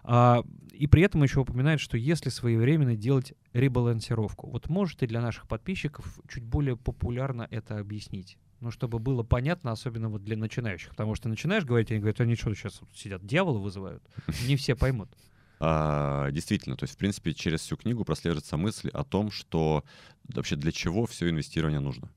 А, 0.05 0.45
и 0.73 0.87
при 0.87 1.03
этом 1.03 1.23
еще 1.23 1.41
упоминает, 1.41 1.81
что 1.81 1.97
если 1.97 2.29
своевременно 2.29 2.95
делать 2.95 3.33
ребалансировку. 3.55 4.51
Вот 4.51 4.69
можете 4.69 5.07
для 5.07 5.23
наших 5.23 5.49
подписчиков 5.49 6.21
чуть 6.29 6.45
более 6.45 6.77
популярно 6.77 7.49
это 7.51 7.79
объяснить? 7.79 8.37
Ну, 8.61 8.71
чтобы 8.71 8.99
было 8.99 9.23
понятно, 9.23 9.73
особенно 9.73 10.11
вот 10.11 10.23
для 10.23 10.37
начинающих. 10.37 10.91
Потому 10.91 11.15
что 11.15 11.31
начинаешь 11.31 11.65
говорить, 11.65 11.91
они 11.91 12.01
говорят, 12.01 12.21
они 12.21 12.37
что 12.37 12.55
сейчас 12.55 12.81
сидят, 12.95 13.25
дьявола 13.25 13.59
вызывают? 13.59 14.03
Не 14.47 14.57
все 14.57 14.77
поймут. 14.77 15.09
А, 15.59 16.31
действительно, 16.31 16.77
то 16.77 16.85
есть, 16.85 16.95
в 16.95 16.99
принципе, 16.99 17.35
через 17.35 17.61
всю 17.61 17.77
книгу 17.77 18.05
прослеживается 18.05 18.57
мысль 18.57 18.91
о 18.91 19.05
том, 19.05 19.31
что 19.31 19.85
вообще 20.25 20.57
для 20.57 20.73
чего 20.73 21.07
все 21.07 21.29
инвестирование 21.29 21.81
нужно. 21.81 22.11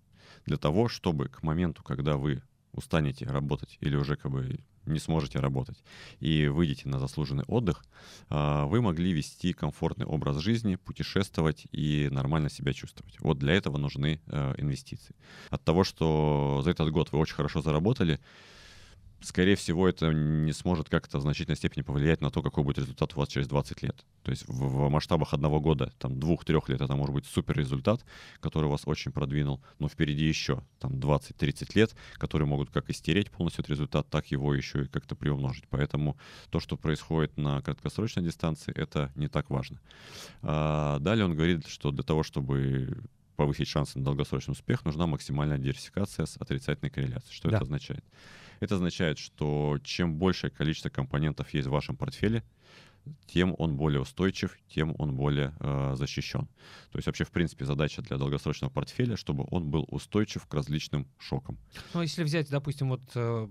Для 0.45 0.57
того, 0.57 0.87
чтобы 0.87 1.29
к 1.29 1.43
моменту, 1.43 1.83
когда 1.83 2.17
вы 2.17 2.41
устанете 2.73 3.25
работать 3.25 3.77
или 3.81 3.95
уже 3.95 4.15
как 4.15 4.31
бы 4.31 4.59
не 4.85 4.99
сможете 4.99 5.39
работать 5.39 5.83
и 6.19 6.47
выйдете 6.47 6.89
на 6.89 6.99
заслуженный 6.99 7.43
отдых, 7.45 7.83
а, 8.29 8.65
вы 8.65 8.81
могли 8.81 9.11
вести 9.13 9.53
комфортный 9.53 10.05
образ 10.05 10.37
жизни, 10.37 10.75
путешествовать 10.75 11.67
и 11.71 12.09
нормально 12.11 12.49
себя 12.49 12.73
чувствовать. 12.73 13.15
Вот 13.19 13.37
для 13.37 13.53
этого 13.53 13.77
нужны 13.77 14.21
э, 14.25 14.53
инвестиции. 14.57 15.15
От 15.49 15.63
того, 15.63 15.83
что 15.83 16.61
за 16.63 16.71
этот 16.71 16.91
год 16.91 17.11
вы 17.11 17.19
очень 17.19 17.35
хорошо 17.35 17.61
заработали, 17.61 18.19
скорее 19.21 19.55
всего, 19.55 19.87
это 19.87 20.13
не 20.13 20.53
сможет 20.53 20.89
как-то 20.89 21.19
в 21.19 21.21
значительной 21.21 21.57
степени 21.57 21.83
повлиять 21.83 22.21
на 22.21 22.29
то, 22.29 22.41
какой 22.41 22.63
будет 22.63 22.79
результат 22.79 23.13
у 23.15 23.19
вас 23.19 23.29
через 23.29 23.47
20 23.47 23.81
лет. 23.83 24.05
То 24.23 24.31
есть 24.31 24.47
в, 24.47 24.53
в 24.53 24.89
масштабах 24.89 25.33
одного 25.33 25.59
года, 25.59 25.91
там, 25.97 26.19
двух-трех 26.19 26.69
лет 26.69 26.81
это 26.81 26.95
может 26.95 27.13
быть 27.13 27.25
супер 27.25 27.57
результат, 27.57 28.05
который 28.39 28.69
вас 28.69 28.83
очень 28.85 29.11
продвинул, 29.11 29.61
но 29.79 29.87
впереди 29.87 30.25
еще 30.25 30.63
там 30.79 30.93
20-30 30.93 31.71
лет, 31.75 31.95
которые 32.13 32.47
могут 32.47 32.69
как 32.69 32.89
истереть 32.89 33.31
полностью 33.31 33.61
этот 33.61 33.71
результат, 33.71 34.09
так 34.09 34.27
его 34.27 34.53
еще 34.53 34.83
и 34.83 34.87
как-то 34.87 35.15
приумножить. 35.15 35.65
Поэтому 35.69 36.17
то, 36.49 36.59
что 36.59 36.77
происходит 36.77 37.37
на 37.37 37.61
краткосрочной 37.61 38.23
дистанции, 38.23 38.73
это 38.75 39.11
не 39.15 39.27
так 39.27 39.49
важно. 39.49 39.79
А 40.41 40.99
далее 40.99 41.25
он 41.25 41.35
говорит, 41.35 41.67
что 41.67 41.91
для 41.91 42.03
того, 42.03 42.23
чтобы 42.23 43.03
повысить 43.39 43.69
шансы 43.69 43.97
на 43.97 44.03
долгосрочный 44.03 44.51
успех, 44.51 44.83
нужна 44.83 45.07
максимальная 45.07 45.57
диверсификация 45.57 46.25
с 46.25 46.35
отрицательной 46.35 46.89
корреляцией. 46.89 47.33
Что 47.33 47.49
да. 47.49 47.55
это 47.55 47.63
означает? 47.63 48.03
Это 48.59 48.75
означает, 48.75 49.17
что 49.17 49.77
чем 49.83 50.15
большее 50.15 50.51
количество 50.51 50.89
компонентов 50.89 51.53
есть 51.53 51.67
в 51.67 51.71
вашем 51.71 51.95
портфеле, 51.95 52.43
тем 53.27 53.55
он 53.57 53.75
более 53.75 54.01
устойчив, 54.01 54.57
тем 54.67 54.95
он 54.97 55.15
более 55.15 55.53
э, 55.59 55.95
защищен. 55.95 56.47
То 56.91 56.97
есть 56.97 57.07
вообще, 57.07 57.23
в 57.23 57.31
принципе, 57.31 57.65
задача 57.65 58.01
для 58.01 58.17
долгосрочного 58.17 58.71
портфеля, 58.71 59.15
чтобы 59.17 59.45
он 59.51 59.69
был 59.69 59.85
устойчив 59.89 60.45
к 60.45 60.53
различным 60.53 61.07
шокам. 61.17 61.57
Ну, 61.93 62.01
если 62.01 62.23
взять, 62.23 62.49
допустим, 62.49 62.89
вот 62.89 63.01
э, 63.15 63.47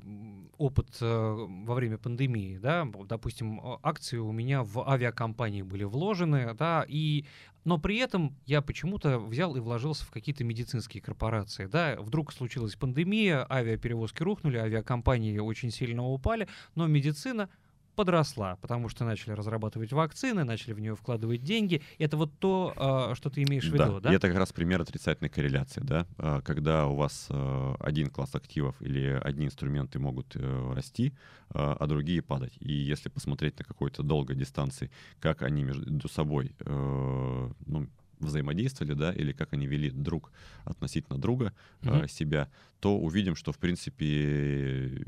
опыт 0.58 0.96
э, 1.00 1.06
во 1.06 1.74
время 1.74 1.98
пандемии, 1.98 2.58
да, 2.58 2.86
допустим, 3.08 3.60
акции 3.82 4.18
у 4.18 4.32
меня 4.32 4.62
в 4.62 4.88
авиакомпании 4.88 5.62
были 5.62 5.84
вложены, 5.84 6.54
да, 6.54 6.84
и 6.88 7.24
но 7.68 7.76
при 7.76 7.98
этом 7.98 8.34
я 8.46 8.62
почему-то 8.62 9.18
взял 9.18 9.54
и 9.54 9.60
вложился 9.60 10.06
в 10.06 10.10
какие-то 10.10 10.42
медицинские 10.42 11.02
корпорации. 11.02 11.66
Да, 11.66 11.96
вдруг 12.00 12.32
случилась 12.32 12.76
пандемия, 12.76 13.46
авиаперевозки 13.50 14.22
рухнули, 14.22 14.56
авиакомпании 14.56 15.38
очень 15.38 15.70
сильно 15.70 16.02
упали, 16.02 16.48
но 16.74 16.86
медицина 16.86 17.50
подросла, 17.98 18.54
потому 18.60 18.88
что 18.88 19.04
начали 19.04 19.32
разрабатывать 19.32 19.92
вакцины, 19.92 20.44
начали 20.44 20.72
в 20.72 20.78
нее 20.78 20.94
вкладывать 20.94 21.42
деньги. 21.42 21.82
Это 21.98 22.16
вот 22.16 22.30
то, 22.38 22.72
а, 22.76 23.16
что 23.16 23.28
ты 23.28 23.42
имеешь 23.42 23.64
в 23.64 23.72
виду, 23.74 23.94
да? 23.94 24.00
да? 24.00 24.12
И 24.12 24.14
это 24.14 24.28
как 24.28 24.36
раз 24.36 24.52
пример 24.52 24.80
отрицательной 24.80 25.28
корреляции, 25.28 25.80
да? 25.80 26.06
А, 26.16 26.40
когда 26.40 26.86
у 26.86 26.94
вас 26.94 27.26
а, 27.28 27.74
один 27.80 28.08
класс 28.10 28.36
активов 28.36 28.80
или 28.80 29.20
одни 29.24 29.46
инструменты 29.46 29.98
могут 29.98 30.36
э, 30.36 30.72
расти, 30.76 31.12
а 31.50 31.86
другие 31.88 32.22
падать. 32.22 32.52
И 32.60 32.72
если 32.72 33.08
посмотреть 33.08 33.58
на 33.58 33.64
какой-то 33.64 34.04
долгой 34.04 34.36
дистанции, 34.36 34.92
как 35.18 35.42
они 35.42 35.64
между 35.64 36.08
собой 36.08 36.54
э, 36.60 37.50
ну, 37.66 37.88
взаимодействовали, 38.20 38.92
да, 38.92 39.12
или 39.12 39.32
как 39.32 39.54
они 39.54 39.66
вели 39.66 39.90
друг 39.90 40.30
относительно 40.64 41.18
друга 41.18 41.52
mm-hmm. 41.80 42.08
себя, 42.08 42.48
то 42.78 42.96
увидим, 42.96 43.34
что, 43.34 43.50
в 43.52 43.58
принципе, 43.58 45.04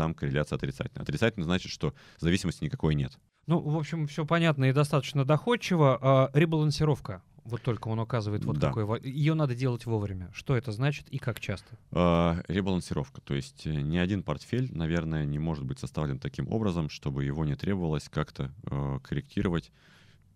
там 0.00 0.14
корреляция 0.14 0.56
отрицательная. 0.56 1.02
Отрицательно 1.02 1.44
значит, 1.44 1.70
что 1.70 1.92
зависимости 2.20 2.64
никакой 2.64 2.94
нет. 2.94 3.12
Ну, 3.46 3.60
в 3.60 3.76
общем, 3.76 4.06
все 4.06 4.24
понятно 4.24 4.64
и 4.70 4.72
достаточно 4.72 5.26
доходчиво. 5.26 5.98
А, 6.00 6.30
ребалансировка. 6.32 7.22
Вот 7.44 7.60
только 7.60 7.88
он 7.88 7.98
указывает, 7.98 8.42
вот 8.46 8.56
да. 8.56 8.72
какой. 8.72 9.02
Ее 9.02 9.34
надо 9.34 9.54
делать 9.54 9.84
вовремя. 9.84 10.30
Что 10.32 10.56
это 10.56 10.72
значит 10.72 11.06
и 11.10 11.18
как 11.18 11.38
часто? 11.38 11.76
А, 11.90 12.40
ребалансировка. 12.48 13.20
То 13.20 13.34
есть 13.34 13.66
э, 13.66 13.72
ни 13.74 13.98
один 13.98 14.22
портфель, 14.22 14.74
наверное, 14.74 15.26
не 15.26 15.38
может 15.38 15.66
быть 15.66 15.78
составлен 15.78 16.18
таким 16.18 16.50
образом, 16.50 16.88
чтобы 16.88 17.24
его 17.24 17.44
не 17.44 17.56
требовалось 17.56 18.08
как-то 18.08 18.54
э, 18.62 19.00
корректировать 19.02 19.70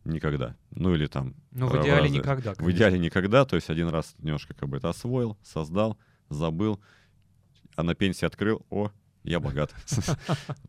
никогда. 0.05 0.57
Ну 0.73 0.95
или 0.95 1.07
там... 1.07 1.37
Ну 1.53 1.69
в 1.69 1.81
идеале 1.81 2.03
разы. 2.03 2.19
никогда. 2.19 2.55
Конечно. 2.55 2.65
В 2.65 2.71
идеале 2.71 2.99
никогда. 2.99 3.47
То 3.47 3.57
есть 3.57 3.71
один 3.71 3.89
раз 3.89 4.15
немножко 4.19 4.53
как 4.53 4.69
бы 4.69 4.77
это 4.77 4.91
освоил, 4.91 5.39
создал, 5.43 5.97
забыл, 6.29 6.81
а 7.77 7.83
на 7.83 7.95
пенсии 7.95 8.27
открыл, 8.27 8.67
о, 8.69 8.91
я 9.25 9.41
богат. 9.41 9.75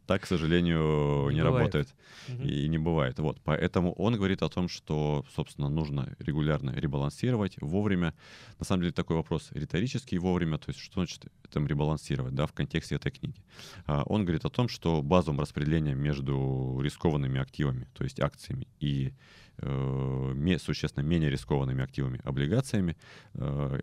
Так, 0.07 0.21
к 0.21 0.25
сожалению, 0.27 1.29
не 1.31 1.41
работает 1.41 1.93
и 2.27 2.67
не 2.67 2.77
бывает. 2.77 3.19
Вот, 3.19 3.39
поэтому 3.43 3.91
он 3.93 4.15
говорит 4.15 4.43
о 4.43 4.49
том, 4.49 4.69
что, 4.69 5.25
собственно, 5.35 5.67
нужно 5.67 6.15
регулярно 6.19 6.71
ребалансировать 6.71 7.57
вовремя. 7.59 8.13
На 8.59 8.65
самом 8.65 8.83
деле 8.83 8.93
такой 8.93 9.17
вопрос 9.17 9.49
риторический 9.51 10.19
вовремя, 10.19 10.57
то 10.57 10.69
есть 10.69 10.79
что 10.79 10.93
значит 10.93 11.25
там 11.49 11.67
ребалансировать, 11.67 12.35
да, 12.35 12.45
в 12.45 12.53
контексте 12.53 12.95
этой 12.95 13.11
книги. 13.11 13.43
А, 13.87 14.03
он 14.03 14.25
говорит 14.25 14.45
о 14.45 14.49
том, 14.49 14.67
что 14.67 15.01
базовым 15.01 15.39
распределением 15.39 15.99
между 15.99 16.79
рискованными 16.81 17.39
активами, 17.39 17.87
то 17.93 18.03
есть 18.03 18.19
акциями 18.19 18.67
и 18.79 19.13
э, 19.57 20.57
существенно 20.59 21.03
менее 21.03 21.29
рискованными 21.29 21.83
активами, 21.83 22.21
облигациями, 22.23 22.95
э, 23.33 23.79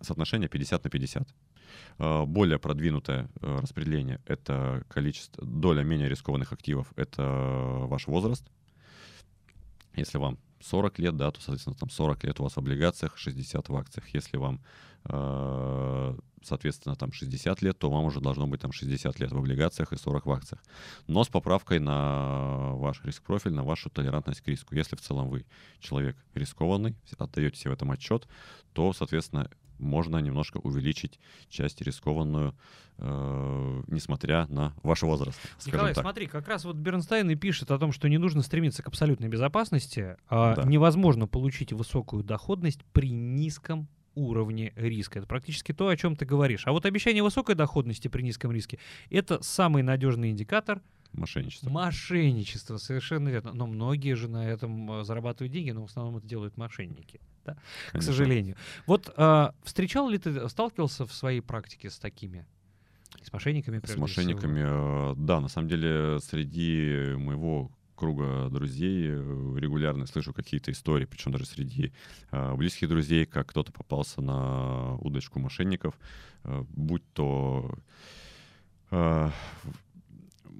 соотношение 0.00 0.48
50 0.48 0.84
на 0.84 0.90
50. 0.90 1.28
Э, 1.98 2.24
более 2.24 2.58
продвинутое 2.58 3.28
э, 3.40 3.58
распределение— 3.60 4.20
это 4.26 4.84
количество, 4.88 5.44
доля 5.44 5.82
менее 5.82 6.08
рискованных 6.08 6.52
активов— 6.52 6.92
это 6.96 7.22
ваш 7.86 8.06
возраст. 8.06 8.44
Если 9.94 10.18
вам 10.18 10.38
40 10.60 10.98
лет, 10.98 11.16
да, 11.16 11.30
то, 11.30 11.40
соответственно, 11.40 11.76
там 11.76 11.90
40 11.90 12.24
лет 12.24 12.40
у 12.40 12.42
вас 12.42 12.54
в 12.54 12.58
облигациях, 12.58 13.16
60 13.16 13.68
в 13.68 13.76
акциях. 13.76 14.08
Если 14.08 14.36
вам, 14.36 14.60
э, 15.04 16.18
соответственно, 16.42 16.96
там 16.96 17.12
60 17.12 17.62
лет, 17.62 17.78
то 17.78 17.90
вам 17.90 18.04
уже 18.04 18.20
должно 18.20 18.46
быть 18.46 18.60
там 18.60 18.72
60 18.72 19.20
лет 19.20 19.32
в 19.32 19.38
облигациях 19.38 19.92
и 19.92 19.96
40 19.96 20.26
в 20.26 20.32
акциях. 20.32 20.62
Но 21.06 21.24
с 21.24 21.28
поправкой 21.28 21.78
на 21.78 22.72
ваш 22.74 23.04
риск-профиль, 23.04 23.52
на 23.52 23.64
вашу 23.64 23.90
толерантность 23.90 24.40
к 24.40 24.48
риску. 24.48 24.74
Если 24.74 24.96
в 24.96 25.00
целом 25.00 25.28
вы 25.28 25.46
человек 25.80 26.16
рискованный, 26.34 26.96
отдаете 27.18 27.58
себе 27.58 27.70
в 27.70 27.74
этом 27.74 27.90
отчет, 27.90 28.26
то, 28.72 28.92
соответственно, 28.92 29.50
можно 29.78 30.18
немножко 30.18 30.58
увеличить 30.58 31.18
часть 31.48 31.80
рискованную, 31.80 32.54
э, 32.98 33.82
несмотря 33.88 34.46
на 34.46 34.74
ваш 34.82 35.02
возраст. 35.02 35.38
Николай, 35.66 35.94
так. 35.94 36.02
смотри, 36.02 36.26
как 36.26 36.48
раз 36.48 36.64
вот 36.64 36.76
Бернстайн 36.76 37.30
и 37.30 37.34
пишет 37.34 37.70
о 37.70 37.78
том, 37.78 37.92
что 37.92 38.08
не 38.08 38.18
нужно 38.18 38.42
стремиться 38.42 38.82
к 38.82 38.88
абсолютной 38.88 39.28
безопасности, 39.28 40.16
а 40.28 40.56
да. 40.56 40.64
невозможно 40.64 41.26
получить 41.26 41.72
высокую 41.72 42.22
доходность 42.22 42.84
при 42.92 43.10
низком 43.10 43.88
уровне 44.14 44.72
риска. 44.76 45.18
Это 45.18 45.28
практически 45.28 45.72
то, 45.72 45.88
о 45.88 45.96
чем 45.96 46.16
ты 46.16 46.24
говоришь. 46.24 46.66
А 46.66 46.72
вот 46.72 46.86
обещание 46.86 47.22
высокой 47.22 47.54
доходности 47.54 48.08
при 48.08 48.22
низком 48.22 48.50
риске— 48.50 48.78
это 49.10 49.42
самый 49.42 49.82
надежный 49.82 50.30
индикатор— 50.30 50.80
Мошенничество. 51.16 51.70
Мошенничество, 51.70 52.76
совершенно 52.76 53.28
верно. 53.28 53.52
Но 53.52 53.66
многие 53.66 54.14
же 54.14 54.28
на 54.28 54.46
этом 54.46 55.00
э, 55.00 55.04
зарабатывают 55.04 55.52
деньги, 55.52 55.70
но 55.70 55.82
в 55.82 55.90
основном 55.90 56.18
это 56.18 56.26
делают 56.26 56.56
мошенники, 56.56 57.20
да? 57.44 57.56
к 57.92 58.02
сожалению. 58.02 58.56
Вот 58.86 59.12
а, 59.16 59.54
встречал 59.64 60.08
ли 60.08 60.18
ты, 60.18 60.48
сталкивался 60.48 61.06
в 61.06 61.12
своей 61.12 61.40
практике 61.40 61.90
с 61.90 61.98
такими? 61.98 62.46
С 63.22 63.32
мошенниками, 63.32 63.80
С 63.84 63.96
мошенниками, 63.96 64.62
всего? 64.62 65.12
Э, 65.12 65.14
да, 65.16 65.40
на 65.40 65.48
самом 65.48 65.68
деле 65.68 66.20
среди 66.20 67.14
моего 67.16 67.70
круга 67.94 68.50
друзей 68.50 69.08
регулярно 69.08 70.06
слышу 70.06 70.34
какие-то 70.34 70.70
истории, 70.70 71.06
причем 71.06 71.32
даже 71.32 71.46
среди 71.46 71.94
близких 72.30 72.90
друзей, 72.90 73.24
как 73.24 73.48
кто-то 73.48 73.72
попался 73.72 74.20
на 74.20 74.96
удочку 74.96 75.38
мошенников, 75.38 75.94
будь 76.44 77.02
то 77.14 77.74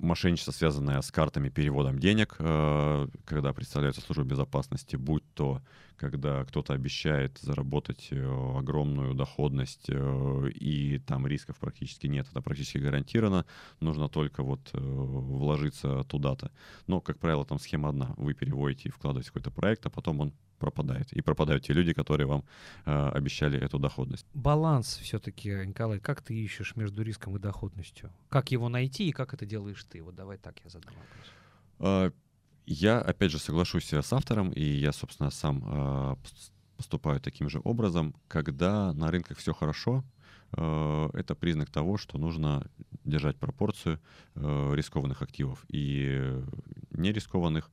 мошенничество, 0.06 0.52
связанное 0.52 1.00
с 1.02 1.10
картами, 1.10 1.48
переводом 1.48 1.98
денег, 1.98 2.36
э, 2.38 3.08
когда 3.24 3.52
представляются 3.52 4.00
службы 4.00 4.24
безопасности, 4.24 4.96
будь 4.96 5.24
то 5.34 5.60
когда 5.96 6.44
кто-то 6.44 6.74
обещает 6.74 7.38
заработать 7.38 8.08
э, 8.10 8.56
огромную 8.58 9.14
доходность, 9.14 9.86
э, 9.88 10.48
и 10.50 10.98
там 10.98 11.26
рисков 11.26 11.58
практически 11.58 12.06
нет, 12.06 12.26
это 12.30 12.40
практически 12.40 12.78
гарантированно, 12.78 13.46
нужно 13.80 14.08
только 14.08 14.42
вот 14.42 14.70
вложиться 14.72 16.04
туда-то. 16.04 16.50
Но, 16.86 17.00
как 17.00 17.18
правило, 17.18 17.44
там 17.44 17.58
схема 17.58 17.88
одна. 17.88 18.14
Вы 18.16 18.34
переводите 18.34 18.88
и 18.88 18.92
вкладываете 18.92 19.30
в 19.30 19.32
какой-то 19.32 19.50
проект, 19.50 19.86
а 19.86 19.90
потом 19.90 20.20
он 20.20 20.32
пропадает. 20.58 21.12
И 21.12 21.20
пропадают 21.22 21.64
те 21.64 21.72
люди, 21.72 21.92
которые 21.92 22.26
вам 22.26 22.44
э, 22.84 23.08
обещали 23.08 23.58
эту 23.58 23.78
доходность. 23.78 24.26
Баланс 24.34 24.98
все-таки, 25.02 25.50
Николай, 25.66 26.00
как 26.00 26.22
ты 26.22 26.34
ищешь 26.34 26.76
между 26.76 27.02
риском 27.02 27.36
и 27.36 27.38
доходностью? 27.38 28.12
Как 28.28 28.50
его 28.50 28.68
найти 28.68 29.08
и 29.08 29.12
как 29.12 29.34
это 29.34 29.46
делаешь 29.46 29.84
ты? 29.84 30.02
Вот 30.02 30.14
давай 30.14 30.38
так 30.38 30.56
я 30.64 30.70
задам 30.70 30.94
вопрос. 30.94 31.32
Э, 31.78 32.10
я, 32.66 33.00
опять 33.00 33.30
же, 33.30 33.38
соглашусь 33.38 33.92
с 33.92 34.12
автором, 34.12 34.50
и 34.50 34.64
я, 34.64 34.92
собственно, 34.92 35.30
сам 35.30 35.62
э, 35.64 36.16
поступаю 36.76 37.20
таким 37.20 37.48
же 37.48 37.60
образом. 37.62 38.14
Когда 38.26 38.92
на 38.92 39.10
рынках 39.12 39.38
все 39.38 39.54
хорошо, 39.54 40.04
э, 40.52 41.10
это 41.14 41.36
признак 41.36 41.70
того, 41.70 41.96
что 41.96 42.18
нужно 42.18 42.68
держать 43.04 43.36
пропорцию 43.36 44.00
э, 44.34 44.72
рискованных 44.74 45.22
активов 45.22 45.64
и 45.68 46.42
нерискованных 46.90 47.70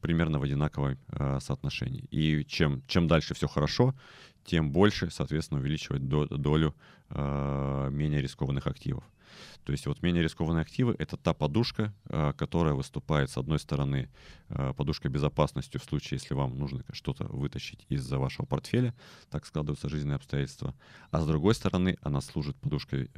примерно 0.00 0.38
в 0.38 0.42
одинаковом 0.42 0.98
э, 1.08 1.38
соотношении. 1.40 2.04
И 2.10 2.44
чем, 2.46 2.82
чем 2.86 3.06
дальше 3.06 3.34
все 3.34 3.46
хорошо, 3.46 3.94
тем 4.44 4.72
больше, 4.72 5.10
соответственно, 5.10 5.60
увеличивать 5.60 6.08
до, 6.08 6.26
долю 6.26 6.74
э, 7.10 7.88
менее 7.92 8.22
рискованных 8.22 8.66
активов. 8.66 9.04
То 9.64 9.72
есть 9.72 9.86
вот 9.86 10.02
менее 10.02 10.22
рискованные 10.22 10.62
активы— 10.62 10.96
это 10.98 11.16
та 11.16 11.34
подушка, 11.34 11.94
э, 12.08 12.32
которая 12.36 12.74
выступает, 12.74 13.30
с 13.30 13.36
одной 13.36 13.58
стороны, 13.58 14.08
подушкой 14.76 15.10
безопасности 15.10 15.76
в 15.76 15.84
случае, 15.84 16.18
если 16.20 16.34
вам 16.34 16.58
нужно 16.58 16.82
что-то 16.92 17.24
вытащить 17.24 17.84
из-за 17.88 18.18
вашего 18.18 18.46
портфеля, 18.46 18.94
так 19.30 19.46
складываются 19.46 19.88
жизненные 19.88 20.16
обстоятельства, 20.16 20.74
а 21.10 21.20
с 21.20 21.26
другой 21.26 21.54
стороны, 21.54 21.96
она 22.02 22.20
служит 22.20 22.56
подушкой 22.56 23.10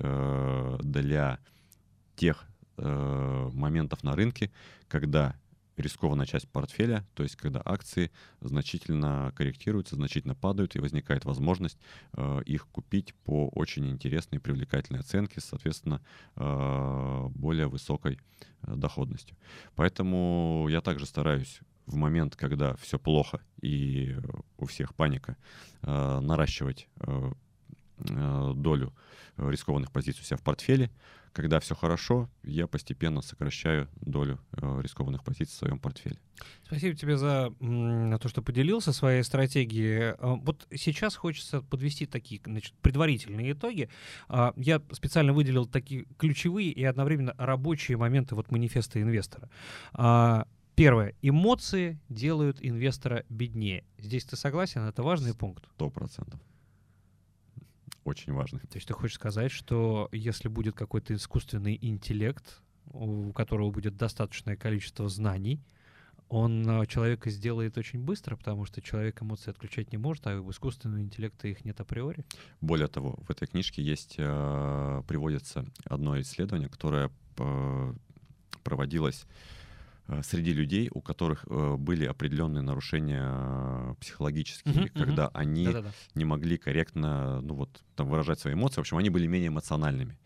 для 0.83 1.39
тех 2.17 2.45
моментов 2.77 4.03
на 4.03 4.15
рынке, 4.15 4.51
когда 4.89 5.35
рискованная 5.77 6.27
часть 6.27 6.49
портфеля, 6.49 7.05
то 7.15 7.23
есть 7.23 7.37
когда 7.37 7.63
акции 7.65 8.11
значительно 8.41 9.33
корректируются, 9.37 9.97
значительно 9.97 10.35
падают, 10.35 10.77
и 10.77 10.81
возникает 10.81 11.25
возможность 11.25 11.79
э, 12.15 12.43
их 12.45 12.67
купить 12.69 13.15
по 13.25 13.49
очень 13.49 13.89
интересной 13.91 14.37
и 14.37 14.41
привлекательной 14.41 15.01
оценке, 15.01 15.41
соответственно, 15.41 16.01
э, 16.37 17.27
более 17.35 17.69
высокой 17.69 18.19
э, 18.63 18.75
доходностью. 18.75 19.37
Поэтому 19.75 20.67
я 20.69 20.81
также 20.81 21.07
стараюсь 21.07 21.61
в 21.87 21.97
момент, 21.97 22.37
когда 22.37 22.77
все 22.77 22.99
плохо 22.99 23.41
и 23.61 24.17
у 24.59 24.67
всех 24.67 24.95
паника, 24.95 25.37
э, 25.83 26.21
наращивать 26.21 26.89
э, 27.01 27.33
долю 27.99 28.93
рискованных 29.37 29.93
позиций 29.93 30.23
у 30.23 30.25
себя 30.25 30.37
в 30.37 30.43
портфеле, 30.43 30.91
когда 31.33 31.61
все 31.61 31.75
хорошо, 31.75 32.29
я 32.43 32.67
постепенно 32.67 33.23
сокращаю 33.23 33.89
долю 34.01 34.39
э, 34.53 34.81
рискованных 34.83 35.25
позиций 35.25 35.55
в 35.55 35.59
своем 35.59 35.79
портфеле. 35.79 36.19
Спасибо 36.65 36.97
тебе 36.97 37.17
за 37.17 37.53
то, 37.61 38.29
что 38.29 38.43
поделился 38.43 38.93
своей 38.93 39.23
стратегией. 39.23 40.15
А, 40.19 40.35
вот 40.35 40.67
сейчас 40.75 41.17
хочется 41.17 41.63
подвести 41.63 42.07
такие 42.07 42.41
значит, 42.45 42.75
предварительные 42.83 43.53
итоги. 43.53 43.89
А, 44.29 44.53
я 44.57 44.83
специально 44.93 45.33
выделил 45.33 45.67
такие 45.67 46.07
ключевые 46.19 46.71
и 46.71 46.85
одновременно 46.85 47.35
рабочие 47.39 47.97
моменты 47.97 48.35
вот 48.35 48.51
манифеста 48.51 49.01
инвестора. 49.01 49.49
А, 49.95 50.47
первое. 50.75 51.15
Эмоции 51.23 51.99
делают 52.09 52.59
инвестора 52.61 53.25
беднее. 53.29 53.85
Здесь 53.99 54.25
ты 54.25 54.37
согласен? 54.37 54.83
Это 54.83 55.03
важный 55.03 55.35
пункт. 55.35 55.65
Сто 55.75 55.91
процентов 55.91 56.41
очень 58.05 58.33
важный. 58.33 58.61
То 58.61 58.77
есть 58.77 58.89
ты 58.89 58.95
хочешь 58.95 59.17
сказать, 59.17 59.51
что 59.51 60.09
если 60.13 60.49
будет 60.49 60.75
какой-то 60.75 61.15
искусственный 61.15 61.79
интеллект, 61.81 62.61
у 62.93 63.33
которого 63.33 63.71
будет 63.71 63.97
достаточное 63.97 64.57
количество 64.57 65.09
знаний, 65.09 65.61
он 66.29 66.67
э, 66.67 66.87
человека 66.87 67.29
сделает 67.31 67.77
очень 67.77 68.01
быстро, 68.01 68.37
потому 68.37 68.65
что 68.65 68.81
человек 68.81 69.21
эмоции 69.23 69.51
отключать 69.51 69.93
не 69.93 69.99
может, 69.99 70.27
а 70.27 70.41
у 70.41 70.51
искусственного 70.51 71.03
интеллекта 71.03 71.47
их 71.47 71.65
нет 71.65 71.79
априори. 71.81 72.25
Более 72.63 72.89
того, 72.89 73.19
в 73.27 73.31
этой 73.31 73.47
книжке 73.47 73.83
есть 73.83 74.15
э, 74.17 75.03
приводится 75.07 75.67
одно 75.85 76.19
исследование, 76.21 76.71
которое 76.71 77.11
э, 77.37 77.95
проводилось 78.65 79.27
среди 80.23 80.53
людей, 80.53 80.91
у 80.93 81.01
которых 81.01 81.45
э, 81.49 81.77
были 81.77 82.05
определенные 82.05 82.63
нарушения 82.63 83.23
э, 83.25 83.95
психологические, 84.01 84.75
uh-huh, 84.75 84.99
когда 84.99 85.25
uh-huh. 85.27 85.31
они 85.35 85.65
Да-да-да. 85.67 85.93
не 86.15 86.25
могли 86.25 86.59
корректно, 86.59 87.41
ну 87.41 87.55
вот, 87.55 87.83
там 87.97 88.09
выражать 88.09 88.41
свои 88.41 88.55
эмоции. 88.55 88.77
В 88.77 88.81
общем, 88.81 88.97
они 88.97 89.11
были 89.11 89.27
менее 89.27 89.49
эмоциональными. 89.49 90.19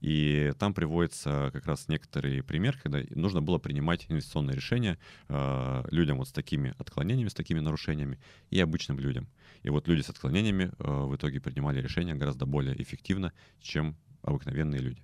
И 0.00 0.52
там 0.58 0.74
приводится 0.74 1.50
как 1.52 1.66
раз 1.66 1.88
некоторый 1.88 2.42
пример, 2.42 2.78
когда 2.82 3.00
нужно 3.10 3.42
было 3.42 3.58
принимать 3.58 4.06
инвестиционные 4.08 4.56
решения 4.56 4.98
э, 5.28 5.84
людям 5.90 6.18
вот 6.18 6.28
с 6.28 6.32
такими 6.32 6.74
отклонениями, 6.78 7.28
с 7.28 7.34
такими 7.34 7.60
нарушениями 7.60 8.18
и 8.50 8.60
обычным 8.60 8.98
людям. 8.98 9.28
И 9.62 9.70
вот 9.70 9.88
люди 9.88 10.02
с 10.02 10.10
отклонениями 10.10 10.72
э, 10.78 11.04
в 11.06 11.16
итоге 11.16 11.40
принимали 11.40 11.80
решения 11.80 12.14
гораздо 12.14 12.46
более 12.46 12.80
эффективно, 12.80 13.32
чем 13.60 13.96
обыкновенные 14.22 14.80
люди. 14.80 15.02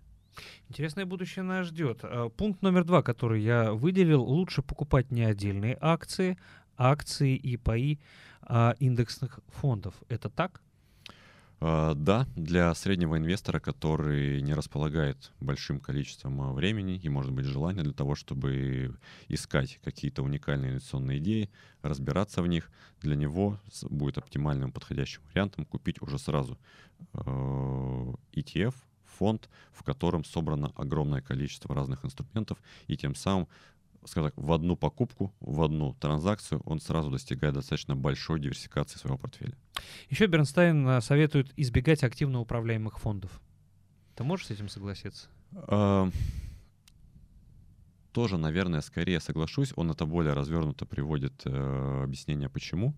Интересное 0.68 1.06
будущее 1.06 1.42
нас 1.42 1.66
ждет. 1.66 2.00
А, 2.02 2.28
пункт 2.28 2.62
номер 2.62 2.84
два, 2.84 3.02
который 3.02 3.42
я 3.42 3.72
выделил, 3.72 4.22
лучше 4.22 4.62
покупать 4.62 5.10
не 5.10 5.22
отдельные 5.24 5.76
акции, 5.80 6.38
акции 6.76 7.36
и 7.36 7.56
паи 7.56 7.98
а 8.42 8.74
индексных 8.80 9.40
фондов. 9.48 9.94
Это 10.08 10.28
так? 10.28 10.60
Uh, 11.60 11.94
да, 11.94 12.26
для 12.36 12.74
среднего 12.74 13.18
инвестора, 13.18 13.60
который 13.60 14.40
не 14.40 14.54
располагает 14.54 15.30
большим 15.40 15.78
количеством 15.78 16.54
времени 16.54 16.96
и, 16.96 17.08
может 17.10 17.32
быть, 17.32 17.44
желания 17.44 17.82
для 17.82 17.92
того, 17.92 18.14
чтобы 18.14 18.96
искать 19.28 19.78
какие-то 19.84 20.22
уникальные 20.22 20.70
инвестиционные 20.70 21.18
идеи, 21.18 21.50
разбираться 21.82 22.40
в 22.40 22.46
них, 22.46 22.70
для 23.02 23.14
него 23.14 23.60
будет 23.82 24.16
оптимальным 24.16 24.72
подходящим 24.72 25.20
вариантом 25.28 25.66
купить 25.66 26.00
уже 26.00 26.18
сразу 26.18 26.58
ETF, 27.12 28.74
фонд, 29.20 29.50
в 29.72 29.82
котором 29.82 30.24
собрано 30.24 30.72
огромное 30.76 31.20
количество 31.20 31.74
разных 31.74 32.04
инструментов, 32.04 32.58
и 32.88 32.96
тем 32.96 33.14
самым 33.14 33.48
скажем 34.06 34.30
так, 34.30 34.42
в 34.42 34.50
одну 34.50 34.76
покупку, 34.76 35.30
в 35.40 35.60
одну 35.60 35.92
транзакцию 36.00 36.62
он 36.64 36.80
сразу 36.80 37.10
достигает 37.10 37.52
достаточно 37.52 37.94
большой 37.94 38.40
диверсификации 38.40 38.98
своего 38.98 39.18
портфеля. 39.18 39.54
Еще 40.08 40.26
Бернстайн 40.26 40.88
э, 40.88 41.00
советует 41.02 41.52
избегать 41.58 42.02
активно 42.02 42.40
управляемых 42.40 42.98
фондов. 42.98 43.42
Ты 44.16 44.24
можешь 44.24 44.46
с 44.46 44.50
этим 44.52 44.70
согласиться? 44.70 45.28
Тоже, 48.12 48.38
наверное, 48.38 48.80
скорее 48.80 49.20
соглашусь. 49.20 49.72
Он 49.76 49.90
это 49.90 50.04
более 50.04 50.32
развернуто 50.32 50.84
приводит 50.84 51.42
э, 51.44 52.02
объяснение 52.04 52.48
почему. 52.48 52.96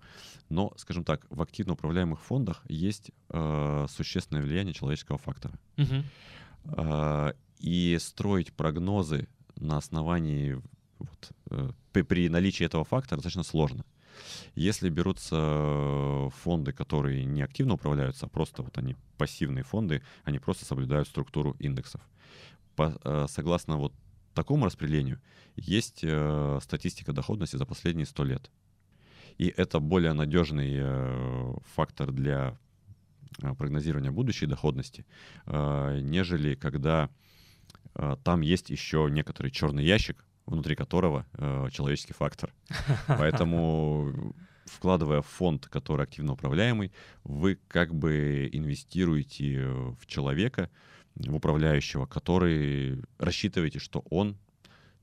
Но, 0.48 0.72
скажем 0.76 1.04
так, 1.04 1.26
в 1.28 1.42
активно 1.42 1.74
управляемых 1.74 2.20
фондах 2.20 2.62
есть 2.68 3.10
э, 3.28 3.86
существенное 3.90 4.42
влияние 4.42 4.72
человеческого 4.72 5.18
фактора. 5.18 5.54
Угу. 5.76 6.04
Э, 6.76 7.32
и 7.58 7.98
строить 8.00 8.52
прогнозы 8.52 9.28
на 9.56 9.76
основании 9.76 10.60
вот, 10.98 11.30
э, 11.50 11.70
при, 11.92 12.02
при 12.02 12.28
наличии 12.28 12.64
этого 12.64 12.84
фактора 12.84 13.18
достаточно 13.18 13.42
сложно. 13.42 13.84
Если 14.54 14.88
берутся 14.88 16.30
фонды, 16.42 16.72
которые 16.72 17.24
не 17.24 17.42
активно 17.42 17.74
управляются, 17.74 18.26
а 18.26 18.28
просто 18.28 18.62
вот 18.62 18.76
они 18.78 18.96
пассивные 19.16 19.64
фонды, 19.64 20.02
они 20.24 20.38
просто 20.38 20.64
соблюдают 20.64 21.08
структуру 21.08 21.56
индексов. 21.58 22.00
По, 22.76 22.98
э, 23.04 23.26
согласно 23.28 23.76
вот 23.76 23.92
такому 24.32 24.66
распределению 24.66 25.20
есть 25.56 26.00
э, 26.02 26.58
статистика 26.62 27.12
доходности 27.12 27.56
за 27.56 27.66
последние 27.66 28.06
100 28.06 28.24
лет. 28.24 28.50
И 29.38 29.48
это 29.48 29.80
более 29.80 30.12
надежный 30.12 30.72
э, 30.76 31.54
фактор 31.74 32.12
для 32.12 32.58
э, 33.42 33.54
прогнозирования 33.54 34.10
будущей 34.10 34.46
доходности, 34.46 35.06
э, 35.46 36.00
нежели 36.02 36.54
когда 36.54 37.10
э, 37.94 38.16
там 38.24 38.40
есть 38.40 38.70
еще 38.70 39.08
некоторый 39.10 39.50
черный 39.50 39.84
ящик, 39.84 40.24
внутри 40.46 40.74
которого 40.74 41.26
э, 41.34 41.68
человеческий 41.72 42.14
фактор. 42.14 42.52
Поэтому 43.06 44.34
вкладывая 44.64 45.22
в 45.22 45.26
фонд, 45.26 45.66
который 45.66 46.04
активно 46.04 46.32
управляемый, 46.32 46.92
вы 47.24 47.58
как 47.68 47.94
бы 47.94 48.48
инвестируете 48.52 49.60
в 50.00 50.06
человека, 50.06 50.70
в 51.14 51.34
управляющего, 51.34 52.06
который 52.06 53.02
рассчитываете, 53.18 53.78
что 53.78 54.04
он 54.10 54.36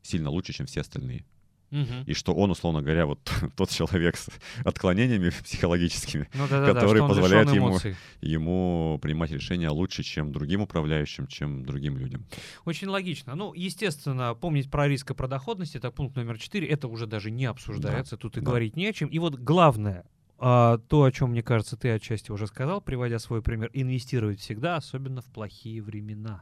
сильно 0.01 0.29
лучше, 0.29 0.53
чем 0.53 0.65
все 0.65 0.81
остальные. 0.81 1.25
Угу. 1.71 2.05
И 2.07 2.13
что 2.13 2.33
он, 2.33 2.49
условно 2.49 2.81
говоря, 2.81 3.05
вот 3.05 3.19
тот 3.55 3.69
человек 3.69 4.17
с 4.17 4.29
отклонениями 4.65 5.29
психологическими, 5.43 6.27
ну, 6.33 6.47
да, 6.49 6.65
да, 6.65 6.73
который 6.73 7.01
да, 7.01 7.07
позволяет 7.07 7.53
ему, 7.53 7.77
ему 8.21 8.99
принимать 9.01 9.31
решения 9.31 9.69
лучше, 9.69 10.03
чем 10.03 10.31
другим 10.31 10.61
управляющим, 10.61 11.27
чем 11.27 11.65
другим 11.65 11.97
людям. 11.97 12.25
Очень 12.65 12.87
логично. 12.87 13.35
Ну, 13.35 13.53
естественно, 13.53 14.33
помнить 14.33 14.71
про 14.71 14.87
риск 14.87 15.11
и 15.11 15.13
про 15.13 15.27
доходность, 15.27 15.75
это 15.75 15.91
пункт 15.91 16.15
номер 16.15 16.39
четыре, 16.39 16.67
это 16.67 16.87
уже 16.87 17.05
даже 17.05 17.29
не 17.29 17.45
обсуждается, 17.45 18.15
да, 18.15 18.21
тут 18.21 18.37
и 18.37 18.39
да. 18.39 18.47
говорить 18.47 18.75
не 18.75 18.87
о 18.87 18.93
чем. 18.93 19.09
И 19.09 19.19
вот 19.19 19.35
главное, 19.35 20.05
а, 20.39 20.77
то, 20.77 21.03
о 21.03 21.11
чем, 21.11 21.31
мне 21.31 21.43
кажется, 21.43 21.77
ты 21.77 21.89
отчасти 21.91 22.31
уже 22.31 22.47
сказал, 22.47 22.81
приводя 22.81 23.19
свой 23.19 23.41
пример, 23.41 23.69
инвестировать 23.73 24.39
всегда, 24.39 24.77
особенно 24.77 25.21
в 25.21 25.25
плохие 25.25 25.81
времена. 25.81 26.41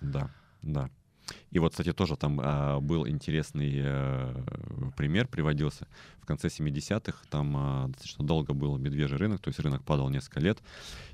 Да, 0.00 0.30
да. 0.62 0.90
И 1.50 1.58
вот, 1.58 1.72
кстати, 1.72 1.92
тоже 1.92 2.16
там 2.16 2.40
а, 2.42 2.80
был 2.80 3.08
интересный 3.08 3.80
а, 3.82 4.92
пример, 4.96 5.26
приводился 5.26 5.86
в 6.18 6.26
конце 6.26 6.48
70-х. 6.48 7.24
Там 7.30 7.56
а, 7.56 7.86
достаточно 7.88 8.26
долго 8.26 8.52
был 8.52 8.76
медвежий 8.76 9.18
рынок, 9.18 9.40
то 9.40 9.48
есть 9.48 9.58
рынок 9.60 9.84
падал 9.84 10.10
несколько 10.10 10.40
лет. 10.40 10.62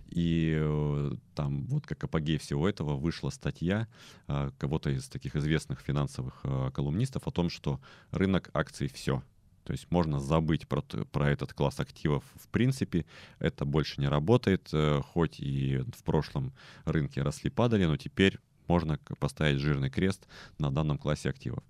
И 0.09 0.57
а, 0.59 1.17
там 1.35 1.67
вот 1.67 1.87
как 1.87 2.03
апогей 2.05 2.39
всего 2.39 2.69
этого 2.69 2.97
вышла 2.97 3.31
статья 3.31 3.87
а, 4.27 4.51
кого-то 4.59 4.91
из 4.91 5.09
таких 5.09 5.37
известных 5.37 5.81
финансовых 5.81 6.41
а, 6.43 6.71
колумнистов 6.71 7.27
о 7.27 7.31
том, 7.31 7.49
что 7.51 7.81
рынок 8.11 8.51
акций 8.53 8.89
все. 8.89 9.23
То 9.71 9.75
есть 9.75 9.89
можно 9.89 10.19
забыть 10.19 10.67
про, 10.67 10.83
про 10.83 11.31
этот 11.31 11.53
класс 11.53 11.79
активов 11.79 12.25
в 12.35 12.49
принципе. 12.49 13.07
Это 13.39 13.65
больше 13.65 14.01
не 14.01 14.09
работает, 14.09 14.69
э, 14.73 15.01
хоть 15.01 15.39
и 15.39 15.77
в 15.97 16.03
прошлом 16.03 16.53
рынке 16.85 17.23
росли-падали, 17.23 17.85
но 17.85 17.97
теперь 17.97 18.39
можно 18.67 18.99
поставить 19.21 19.61
жирный 19.61 19.89
крест 19.89 20.27
на 20.59 20.73
данном 20.73 20.99
классе 20.99 21.31
активов. 21.31 21.63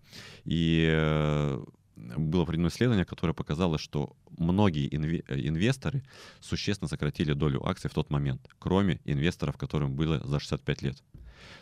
И 0.47 0.89
э, 0.91 1.63
было 1.95 2.47
проведено 2.47 2.69
исследование, 2.69 3.05
которое 3.05 3.35
показало, 3.35 3.77
что 3.77 4.17
многие 4.31 4.89
инвесторы 4.89 6.03
существенно 6.41 6.89
сократили 6.89 7.35
долю 7.35 7.69
акций 7.69 7.91
в 7.91 7.93
тот 7.93 8.09
момент, 8.09 8.49
кроме 8.59 9.03
инвесторов, 9.05 9.59
которым 9.59 9.95
было 9.95 10.27
за 10.27 10.41
65 10.41 10.81
лет. 10.81 11.03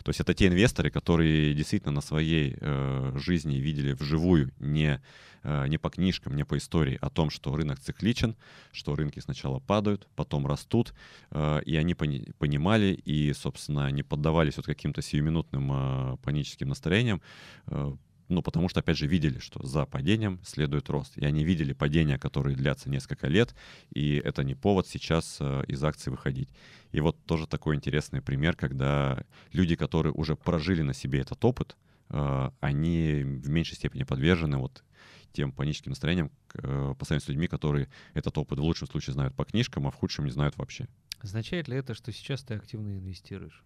То 0.02 0.10
есть 0.10 0.20
это 0.20 0.34
те 0.34 0.48
инвесторы, 0.48 0.90
которые 0.90 1.54
действительно 1.54 1.92
на 1.92 2.00
своей 2.00 2.56
э, 2.60 3.12
жизни 3.16 3.56
видели 3.56 3.92
вживую, 3.92 4.52
не, 4.58 5.00
э, 5.42 5.68
не 5.68 5.78
по 5.78 5.90
книжкам, 5.90 6.36
не 6.36 6.44
по 6.44 6.56
истории, 6.56 6.98
о 7.00 7.10
том, 7.10 7.30
что 7.30 7.54
рынок 7.54 7.80
цикличен, 7.80 8.36
что 8.72 8.94
рынки 8.94 9.20
сначала 9.20 9.58
падают, 9.60 10.08
потом 10.16 10.46
растут, 10.46 10.94
э, 11.30 11.60
и 11.64 11.76
они 11.76 11.94
пони- 11.94 12.32
понимали 12.38 13.00
и, 13.04 13.32
собственно, 13.32 13.90
не 13.90 14.02
поддавались 14.02 14.56
вот 14.56 14.66
каким-то 14.66 15.02
сиюминутным 15.02 15.70
э, 15.72 16.16
паническим 16.22 16.68
настроениям, 16.68 17.20
э, 17.66 17.92
ну, 18.28 18.42
потому 18.42 18.68
что, 18.68 18.80
опять 18.80 18.98
же, 18.98 19.06
видели, 19.06 19.38
что 19.38 19.64
за 19.66 19.86
падением 19.86 20.40
следует 20.44 20.88
рост. 20.90 21.16
И 21.16 21.24
они 21.24 21.44
видели 21.44 21.72
падения, 21.72 22.18
которые 22.18 22.56
длятся 22.56 22.90
несколько 22.90 23.26
лет, 23.26 23.54
и 23.92 24.16
это 24.16 24.44
не 24.44 24.54
повод 24.54 24.86
сейчас 24.86 25.38
э, 25.40 25.64
из 25.66 25.82
акций 25.82 26.10
выходить. 26.10 26.50
И 26.92 27.00
вот 27.00 27.16
тоже 27.24 27.46
такой 27.46 27.76
интересный 27.76 28.20
пример, 28.20 28.56
когда 28.56 29.24
люди, 29.52 29.76
которые 29.76 30.12
уже 30.12 30.36
прожили 30.36 30.82
на 30.82 30.94
себе 30.94 31.20
этот 31.20 31.42
опыт, 31.44 31.76
э, 32.10 32.50
они 32.60 33.22
в 33.22 33.48
меньшей 33.48 33.76
степени 33.76 34.02
подвержены 34.02 34.58
вот 34.58 34.84
тем 35.32 35.52
паническим 35.52 35.92
настроениям 35.92 36.30
э, 36.54 36.94
по 36.98 37.04
сравнению 37.04 37.24
с 37.24 37.28
людьми, 37.28 37.48
которые 37.48 37.88
этот 38.14 38.36
опыт 38.38 38.58
в 38.58 38.62
лучшем 38.62 38.88
случае 38.88 39.14
знают 39.14 39.34
по 39.34 39.44
книжкам, 39.44 39.86
а 39.86 39.90
в 39.90 39.94
худшем 39.94 40.24
не 40.24 40.30
знают 40.30 40.56
вообще. 40.58 40.86
Означает 41.20 41.68
ли 41.68 41.76
это, 41.76 41.94
что 41.94 42.12
сейчас 42.12 42.42
ты 42.42 42.54
активно 42.54 42.98
инвестируешь? 42.98 43.62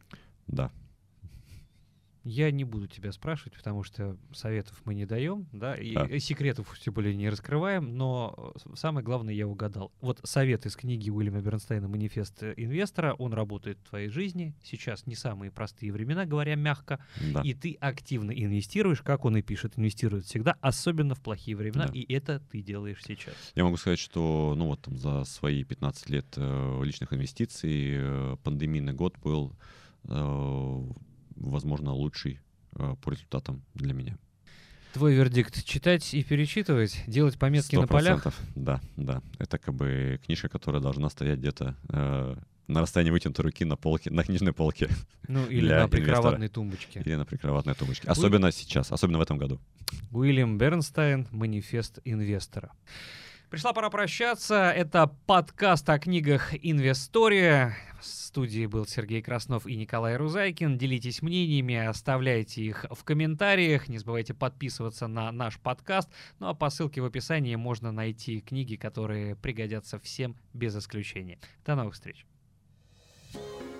Да. 0.46 0.70
Я 2.25 2.51
не 2.51 2.65
буду 2.65 2.87
тебя 2.87 3.13
спрашивать, 3.13 3.55
потому 3.55 3.83
что 3.83 4.17
советов 4.33 4.81
мы 4.85 4.95
не 4.95 5.07
даем, 5.07 5.47
да, 5.53 5.75
и 5.75 5.95
а. 5.95 6.19
секретов 6.21 6.79
тем 6.79 6.95
более 6.95 7.17
не 7.17 7.29
раскрываем, 7.29 7.97
но 7.97 8.55
самое 8.75 9.05
главное 9.05 9.35
я 9.35 9.49
угадал. 9.49 9.93
Вот 10.01 10.21
совет 10.23 10.67
из 10.67 10.77
книги 10.77 11.11
Уильяма 11.11 11.41
Бернстейна 11.41 11.89
«Манифест 11.89 12.43
инвестора», 12.57 13.15
он 13.15 13.33
работает 13.33 13.79
в 13.79 13.89
твоей 13.89 14.09
жизни, 14.09 14.55
сейчас 14.63 15.07
не 15.07 15.15
самые 15.15 15.51
простые 15.51 15.93
времена, 15.93 16.25
говоря 16.25 16.55
мягко, 16.55 17.05
да. 17.33 17.43
и 17.43 17.55
ты 17.55 17.77
активно 17.81 18.31
инвестируешь, 18.31 19.03
как 19.03 19.25
он 19.25 19.37
и 19.37 19.43
пишет, 19.43 19.75
инвестирует 19.77 20.25
всегда, 20.25 20.57
особенно 20.61 21.15
в 21.15 21.21
плохие 21.21 21.57
времена, 21.57 21.89
да. 21.89 21.93
и 21.93 22.13
это 22.13 22.41
ты 22.51 22.63
делаешь 22.63 23.03
сейчас. 23.05 23.35
Я 23.55 23.65
могу 23.65 23.77
сказать, 23.77 23.99
что, 23.99 24.55
ну 24.57 24.67
вот 24.67 24.83
там 24.83 24.97
за 24.97 25.25
свои 25.25 25.65
15 25.65 26.11
лет 26.11 26.27
э, 26.37 26.83
личных 26.85 27.13
инвестиций 27.13 27.95
э, 27.95 28.37
пандемийный 28.43 28.93
год 28.93 29.19
был 29.19 29.53
э, 30.05 30.83
возможно, 31.37 31.92
лучший 31.92 32.40
э, 32.75 32.95
по 33.03 33.11
результатам 33.11 33.62
для 33.75 33.95
меня. 33.95 34.18
Твой 34.92 35.14
вердикт— 35.14 35.64
читать 35.64 36.12
и 36.12 36.23
перечитывать, 36.23 37.03
делать 37.07 37.38
пометки 37.38 37.77
100%. 37.77 37.81
на 37.81 37.87
полях? 37.87 38.27
Да, 38.55 38.81
да. 38.97 39.23
Это 39.38 39.59
как 39.59 39.75
бы 39.75 40.21
книжка, 40.25 40.49
которая 40.51 40.83
должна 40.83 41.09
стоять 41.09 41.38
где-то 41.38 41.77
э, 41.88 42.37
на 42.68 42.81
расстоянии 42.81 43.11
вытянутой 43.11 43.45
руки 43.45 43.64
на 43.64 43.77
полке, 43.77 44.11
на 44.11 44.23
книжной 44.23 44.53
полке. 44.53 44.88
Ну, 45.29 45.47
или 45.47 45.73
на 45.73 45.88
прикроватной 45.88 46.49
тумбочке. 46.49 47.01
Или 47.05 47.14
на 47.14 47.25
прикроватной 47.25 47.75
тумбочке. 47.75 48.07
Особенно 48.07 48.47
Уиль... 48.47 48.53
сейчас, 48.53 48.92
особенно 48.92 49.18
в 49.18 49.23
этом 49.23 49.38
году. 49.38 49.61
Уильям 50.11 50.59
Бернстайн, 50.59 51.27
«Манифест 51.31 52.01
инвестора». 52.05 52.73
Пришла 53.53 53.75
пора 53.75 53.91
прощаться. 53.91 54.71
Это 54.71 55.15
подкаст 55.27 55.87
о 55.91 55.99
книгах 55.99 56.55
«Инвестория». 56.62 57.77
В 58.01 58.07
студии 58.07 58.65
был 58.65 58.87
Сергей 58.87 59.21
Краснов 59.21 59.67
и 59.67 59.77
Николай 59.77 60.17
Рузайкин. 60.17 60.79
Делитесь 60.79 61.21
мнениями, 61.21 61.77
оставляйте 61.77 62.62
их 62.62 62.87
в 62.91 63.05
комментариях. 63.05 63.91
Не 63.91 63.99
забывайте 63.99 64.33
подписываться 64.33 65.07
на 65.07 65.31
наш 65.33 65.59
подкаст. 65.61 66.09
Ну 66.38 66.47
а 66.49 66.55
по 66.55 66.71
ссылке 66.71 67.03
в 67.03 67.05
описании 67.05 67.55
можно 67.57 67.93
найти 67.93 68.41
книги, 68.41 68.77
которые 68.77 69.37
пригодятся 69.37 69.99
всем 69.99 70.35
без 70.55 70.75
исключения. 70.75 71.38
До 71.67 71.75
новых 71.75 71.93
встреч. 71.93 72.25
thank 73.35 73.61
you 73.61 73.72